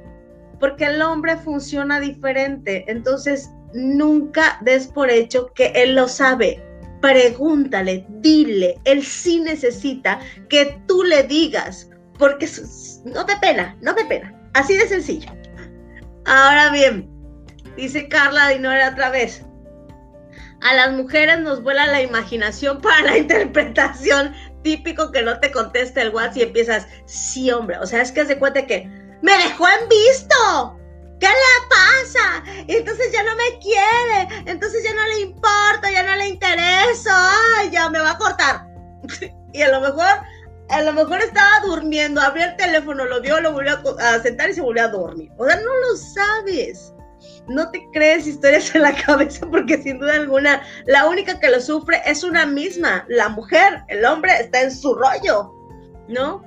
porque 0.60 0.84
el 0.84 1.02
hombre 1.02 1.36
funciona 1.38 1.98
diferente. 1.98 2.84
Entonces, 2.86 3.50
nunca 3.74 4.58
des 4.62 4.86
por 4.86 5.10
hecho 5.10 5.52
que 5.54 5.72
él 5.74 5.94
lo 5.94 6.06
sabe. 6.06 6.62
Pregúntale, 7.00 8.06
dile, 8.20 8.78
él 8.84 9.02
sí 9.02 9.40
necesita 9.40 10.20
que 10.50 10.78
tú 10.86 11.02
le 11.02 11.22
digas, 11.22 11.88
porque 12.18 12.46
no 13.06 13.24
te 13.24 13.36
pena, 13.36 13.76
no 13.80 13.94
te 13.94 14.04
pena. 14.04 14.34
Así 14.52 14.74
de 14.76 14.86
sencillo. 14.86 15.32
Ahora 16.26 16.70
bien, 16.70 17.08
dice 17.76 18.06
Carla 18.08 18.50
Dinora 18.50 18.90
otra 18.90 19.08
vez. 19.08 19.46
A 20.60 20.74
las 20.74 20.92
mujeres 20.92 21.40
nos 21.40 21.62
vuela 21.62 21.86
la 21.86 22.02
imaginación 22.02 22.82
para 22.82 23.00
la 23.02 23.16
interpretación 23.16 24.34
típico 24.62 25.10
que 25.10 25.22
no 25.22 25.40
te 25.40 25.50
conteste 25.50 26.02
el 26.02 26.10
WhatsApp 26.10 26.36
y 26.36 26.42
empiezas, 26.42 26.86
sí, 27.06 27.50
hombre. 27.50 27.78
O 27.78 27.86
sea, 27.86 28.02
es 28.02 28.12
que 28.12 28.26
se 28.26 28.38
cuenta 28.38 28.66
que 28.66 28.90
me 29.22 29.32
dejó 29.38 29.66
en 29.68 29.88
visto. 29.88 30.80
¿qué 31.20 31.26
le 31.26 31.68
pasa? 31.68 32.42
Entonces 32.66 33.12
ya 33.12 33.22
no 33.22 33.36
me 33.36 33.58
quiere, 33.60 34.50
entonces 34.50 34.82
ya 34.82 34.94
no 34.94 35.06
le 35.06 35.20
importa, 35.20 35.90
ya 35.92 36.02
no 36.02 36.16
le 36.16 36.28
interesa, 36.28 37.30
ay, 37.58 37.70
ya 37.70 37.88
me 37.90 38.00
va 38.00 38.12
a 38.12 38.18
cortar. 38.18 38.66
y 39.52 39.62
a 39.62 39.68
lo 39.68 39.80
mejor, 39.80 40.08
a 40.70 40.82
lo 40.82 40.92
mejor 40.92 41.20
estaba 41.20 41.60
durmiendo, 41.64 42.20
abrió 42.20 42.46
el 42.46 42.56
teléfono, 42.56 43.04
lo 43.04 43.20
vio, 43.20 43.40
lo 43.40 43.52
volvió 43.52 43.78
a, 44.00 44.18
sentar 44.20 44.50
y 44.50 44.54
se 44.54 44.62
volvió 44.62 44.84
a 44.84 44.88
dormir. 44.88 45.30
O 45.36 45.44
sea, 45.44 45.56
no 45.56 45.76
lo 45.76 45.96
sabes. 45.96 46.94
No 47.48 47.70
te 47.70 47.86
crees 47.92 48.26
historias 48.26 48.74
en 48.74 48.82
la 48.82 48.94
cabeza 49.06 49.46
porque 49.50 49.82
sin 49.82 50.00
duda 50.00 50.14
alguna 50.14 50.62
la 50.86 51.06
única 51.06 51.38
que 51.38 51.50
lo 51.50 51.60
sufre 51.60 52.00
es 52.06 52.24
una 52.24 52.46
misma, 52.46 53.04
la 53.08 53.28
mujer, 53.28 53.82
el 53.88 54.04
hombre 54.06 54.32
está 54.40 54.62
en 54.62 54.70
su 54.70 54.94
rollo, 54.94 55.52
¿no? 56.08 56.42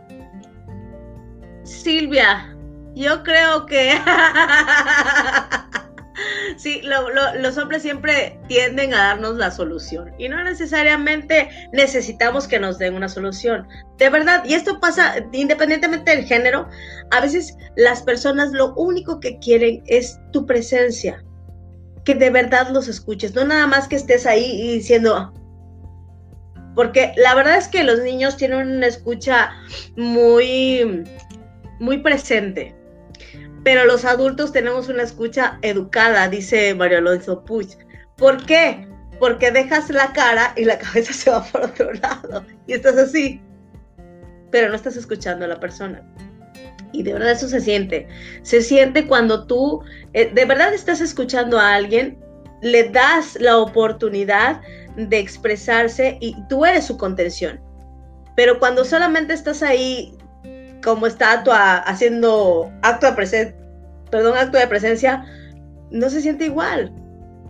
Silvia, 1.63 2.52
yo 2.95 3.23
creo 3.23 3.65
que 3.65 3.93
Sí, 6.57 6.81
los 6.83 7.57
hombres 7.57 7.81
siempre 7.81 8.39
tienden 8.47 8.93
a 8.93 8.97
darnos 8.97 9.37
la 9.37 9.49
solución 9.49 10.13
y 10.17 10.29
no 10.29 10.43
necesariamente 10.43 11.49
necesitamos 11.71 12.47
que 12.47 12.59
nos 12.59 12.77
den 12.77 12.93
una 12.93 13.09
solución. 13.09 13.67
De 13.97 14.09
verdad, 14.09 14.43
y 14.45 14.53
esto 14.53 14.79
pasa 14.79 15.15
independientemente 15.31 16.15
del 16.15 16.25
género, 16.25 16.67
a 17.11 17.21
veces 17.21 17.57
las 17.75 18.03
personas 18.03 18.51
lo 18.51 18.73
único 18.75 19.19
que 19.19 19.39
quieren 19.39 19.83
es 19.87 20.19
tu 20.31 20.45
presencia, 20.45 21.23
que 22.05 22.13
de 22.13 22.29
verdad 22.29 22.69
los 22.69 22.87
escuches, 22.87 23.33
no 23.33 23.45
nada 23.45 23.65
más 23.65 23.87
que 23.87 23.95
estés 23.95 24.25
ahí 24.27 24.73
diciendo, 24.75 25.33
porque 26.75 27.13
la 27.17 27.33
verdad 27.33 27.57
es 27.57 27.67
que 27.67 27.83
los 27.83 27.99
niños 27.99 28.37
tienen 28.37 28.67
una 28.67 28.87
escucha 28.87 29.51
muy, 29.95 31.03
muy 31.79 31.97
presente 31.97 32.75
pero 33.63 33.85
los 33.85 34.05
adultos 34.05 34.51
tenemos 34.51 34.89
una 34.89 35.03
escucha 35.03 35.57
educada, 35.61 36.27
dice 36.27 36.75
Mario 36.75 36.97
Alonso 36.99 37.43
Puig. 37.43 37.77
¿Por 38.17 38.45
qué? 38.45 38.87
Porque 39.19 39.51
dejas 39.51 39.89
la 39.89 40.11
cara 40.11 40.53
y 40.57 40.65
la 40.65 40.77
cabeza 40.79 41.13
se 41.13 41.29
va 41.29 41.43
por 41.43 41.63
otro 41.63 41.93
lado 41.93 42.45
y 42.67 42.73
estás 42.73 42.97
así, 42.97 43.41
pero 44.51 44.69
no 44.69 44.75
estás 44.75 44.97
escuchando 44.97 45.45
a 45.45 45.47
la 45.47 45.59
persona. 45.59 46.03
Y 46.91 47.01
de 47.01 47.13
verdad 47.13 47.31
eso 47.31 47.47
se 47.47 47.59
siente. 47.59 48.07
Se 48.43 48.61
siente 48.61 49.07
cuando 49.07 49.47
tú 49.47 49.81
eh, 50.13 50.31
de 50.31 50.45
verdad 50.45 50.73
estás 50.73 51.01
escuchando 51.01 51.59
a 51.59 51.73
alguien, 51.73 52.19
le 52.61 52.89
das 52.89 53.37
la 53.39 53.57
oportunidad 53.57 54.61
de 54.95 55.17
expresarse 55.17 56.17
y 56.21 56.35
tú 56.49 56.65
eres 56.65 56.85
su 56.85 56.97
contención. 56.97 57.59
Pero 58.35 58.59
cuando 58.59 58.85
solamente 58.85 59.33
estás 59.33 59.63
ahí 59.63 60.15
como 60.83 61.07
estatua 61.07 61.77
haciendo 61.77 62.71
acto 62.81 63.07
de 63.07 63.13
presencia, 63.13 63.55
perdón, 64.11 64.37
acto 64.37 64.57
de 64.57 64.67
presencia, 64.67 65.25
no 65.91 66.09
se 66.09 66.21
siente 66.21 66.45
igual. 66.45 66.93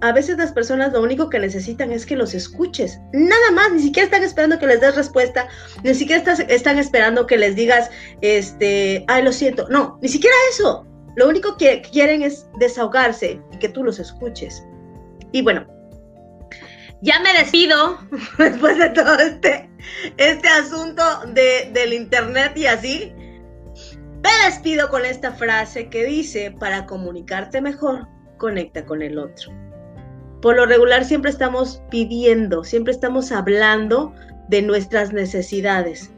A 0.02 0.12
veces 0.12 0.38
las 0.38 0.52
personas 0.52 0.92
lo 0.92 1.02
único 1.02 1.30
que 1.30 1.40
necesitan 1.40 1.92
es 1.92 2.06
que 2.06 2.18
los 2.18 2.34
escuches. 2.34 3.00
Nada 3.14 3.52
más, 3.54 3.72
ni 3.72 3.82
siquiera 3.82 4.06
están 4.06 4.24
esperando 4.24 4.60
que 4.60 4.68
les 4.68 4.82
des 4.82 4.96
respuesta, 4.96 5.48
ni 5.84 5.94
siquiera 5.94 6.34
están 6.50 6.78
esperando 6.78 7.26
que 7.26 7.38
les 7.38 7.56
digas, 7.56 7.90
este, 8.22 9.06
ay, 9.08 9.24
lo 9.24 9.32
siento. 9.32 9.66
No, 9.70 9.98
ni 10.02 10.10
siquiera 10.10 10.36
eso. 10.52 10.86
Lo 11.16 11.30
único 11.30 11.56
que 11.58 11.82
quieren 11.82 12.22
es 12.22 12.46
desahogarse 12.60 13.40
y 13.52 13.58
que 13.60 13.70
tú 13.70 13.84
los 13.84 14.00
escuches. 14.00 14.64
Y 15.32 15.42
bueno, 15.42 15.66
ya 17.02 17.20
me 17.20 17.34
despido 17.34 18.00
después 18.38 18.78
de 18.78 18.90
todo 18.90 19.20
este, 19.20 19.70
este 20.18 20.48
asunto 20.48 21.04
de, 21.34 21.70
del 21.74 21.94
internet 21.94 22.54
y 22.56 22.66
así. 22.66 23.14
Me 24.24 24.30
despido 24.46 24.90
con 24.90 25.04
esta 25.04 25.34
frase 25.34 25.90
que 25.90 26.06
dice, 26.06 26.56
para 26.58 26.86
comunicarte 26.86 27.60
mejor, 27.60 28.08
conecta 28.38 28.86
con 28.86 29.02
el 29.02 29.18
otro. 29.18 29.52
Por 30.42 30.56
lo 30.56 30.66
regular 30.66 31.04
siempre 31.04 31.30
estamos 31.30 31.84
pidiendo, 31.92 32.64
siempre 32.64 32.94
estamos 32.94 33.34
hablando 33.34 34.14
de 34.48 34.62
nuestras 34.62 35.12
necesidades. 35.12 36.10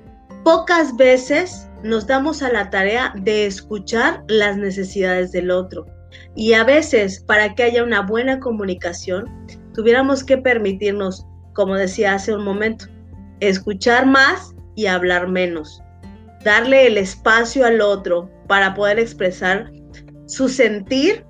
Pocas 0.43 0.95
veces 0.97 1.67
nos 1.81 2.05
damos 2.05 2.43
a 2.43 2.51
la 2.51 2.69
tarea 2.69 3.11
de 3.17 3.47
escuchar 3.47 4.23
las 4.27 4.55
necesidades 4.55 5.31
del 5.31 5.49
otro. 5.49 5.87
Y 6.35 6.53
a 6.53 6.63
veces, 6.63 7.21
para 7.21 7.55
que 7.55 7.63
haya 7.63 7.83
una 7.83 8.01
buena 8.01 8.39
comunicación, 8.39 9.25
tuviéramos 9.73 10.23
que 10.23 10.37
permitirnos, 10.37 11.25
como 11.53 11.73
decía 11.73 12.13
hace 12.13 12.35
un 12.35 12.45
momento, 12.45 12.85
escuchar 13.39 14.05
más 14.05 14.53
y 14.75 14.85
hablar 14.85 15.27
menos 15.27 15.81
darle 16.45 16.85
el 16.85 16.97
espacio 16.97 17.65
al 17.65 17.81
otro 17.81 18.29
para 18.47 18.75
poder 18.75 18.99
expresar 18.99 19.71
su 20.27 20.47
sentir 20.47 21.25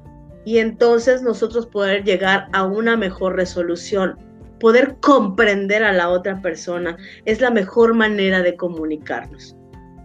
y 0.46 0.60
entonces 0.60 1.22
nosotros 1.24 1.66
poder 1.66 2.04
llegar 2.04 2.50
a 2.52 2.66
una 2.66 2.98
mejor 2.98 3.36
resolución, 3.38 4.20
poder 4.60 4.98
comprender 5.00 5.84
a 5.86 5.94
la 5.94 6.10
otra 6.10 6.42
persona 6.42 6.98
es 7.24 7.40
la 7.40 7.50
mejor 7.50 7.94
manera 7.94 8.42
de 8.42 8.58
comunicarnos. 8.58 9.56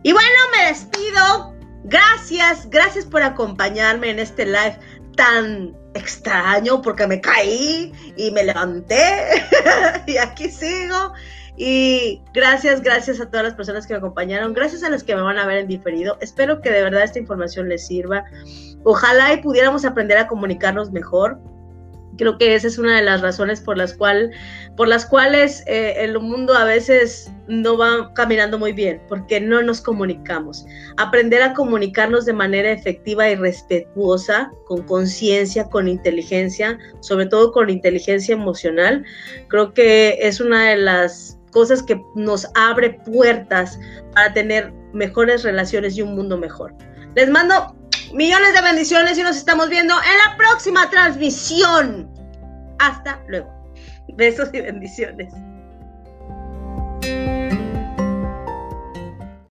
Y 0.05 0.13
bueno, 0.13 0.39
me 0.57 0.69
despido. 0.69 1.55
Gracias, 1.85 2.71
gracias 2.71 3.05
por 3.05 3.23
acompañarme 3.23 4.11
en 4.11 4.21
este 4.21 4.47
live 4.47 4.79
tan 5.17 5.77
extraño 5.95 6.81
porque 6.83 7.07
me 7.09 7.21
caí 7.21 7.93
y 8.17 8.31
me 8.31 8.45
levanté 8.45 9.45
y 10.07 10.17
aquí 10.19 10.49
sigo. 10.49 11.13
Y 11.63 12.23
gracias, 12.33 12.81
gracias 12.81 13.21
a 13.21 13.27
todas 13.27 13.45
las 13.45 13.55
personas 13.55 13.87
que 13.87 13.93
me 13.93 13.99
acompañaron, 13.99 14.55
gracias 14.55 14.83
a 14.83 14.89
las 14.89 15.05
que 15.05 15.15
me 15.15 15.21
van 15.21 15.37
a 15.37 15.45
ver 15.45 15.59
en 15.59 15.67
diferido. 15.67 16.17
Espero 16.23 16.63
que 16.63 16.71
de 16.71 16.83
verdad 16.83 17.03
esta 17.03 17.19
información 17.19 17.69
les 17.69 17.87
sirva. 17.87 18.25
Ojalá 18.83 19.35
y 19.35 19.43
pudiéramos 19.43 19.85
aprender 19.85 20.17
a 20.17 20.27
comunicarnos 20.27 20.91
mejor. 20.91 21.39
Creo 22.17 22.39
que 22.39 22.55
esa 22.55 22.67
es 22.67 22.79
una 22.79 22.97
de 22.97 23.03
las 23.03 23.21
razones 23.21 23.61
por 23.61 23.77
las, 23.77 23.93
cual, 23.93 24.31
por 24.75 24.89
las 24.89 25.05
cuales 25.05 25.63
eh, 25.67 25.97
el 25.99 26.19
mundo 26.19 26.55
a 26.55 26.65
veces 26.65 27.31
no 27.47 27.77
va 27.77 28.11
caminando 28.15 28.59
muy 28.59 28.73
bien, 28.73 29.03
porque 29.07 29.39
no 29.39 29.61
nos 29.61 29.83
comunicamos. 29.83 30.65
Aprender 30.97 31.43
a 31.43 31.53
comunicarnos 31.53 32.25
de 32.25 32.33
manera 32.33 32.71
efectiva 32.73 33.29
y 33.29 33.35
respetuosa, 33.35 34.51
con 34.65 34.83
conciencia, 34.85 35.65
con 35.69 35.89
inteligencia, 35.89 36.79
sobre 37.01 37.27
todo 37.27 37.53
con 37.53 37.69
inteligencia 37.69 38.33
emocional, 38.33 39.05
creo 39.49 39.75
que 39.75 40.17
es 40.23 40.41
una 40.41 40.71
de 40.71 40.77
las 40.79 41.37
cosas 41.51 41.83
que 41.83 42.01
nos 42.15 42.47
abre 42.55 42.91
puertas 43.05 43.79
para 44.15 44.33
tener 44.33 44.73
mejores 44.93 45.43
relaciones 45.43 45.97
y 45.97 46.03
un 46.03 46.15
mundo 46.15 46.37
mejor. 46.37 46.75
Les 47.15 47.29
mando 47.29 47.77
millones 48.13 48.55
de 48.55 48.63
bendiciones 48.63 49.19
y 49.19 49.23
nos 49.23 49.37
estamos 49.37 49.69
viendo 49.69 49.95
en 49.95 50.31
la 50.31 50.37
próxima 50.37 50.89
transmisión. 50.91 52.11
Hasta 52.79 53.23
luego. 53.29 53.53
Besos 54.17 54.51
y 54.53 54.61
bendiciones. 54.61 55.33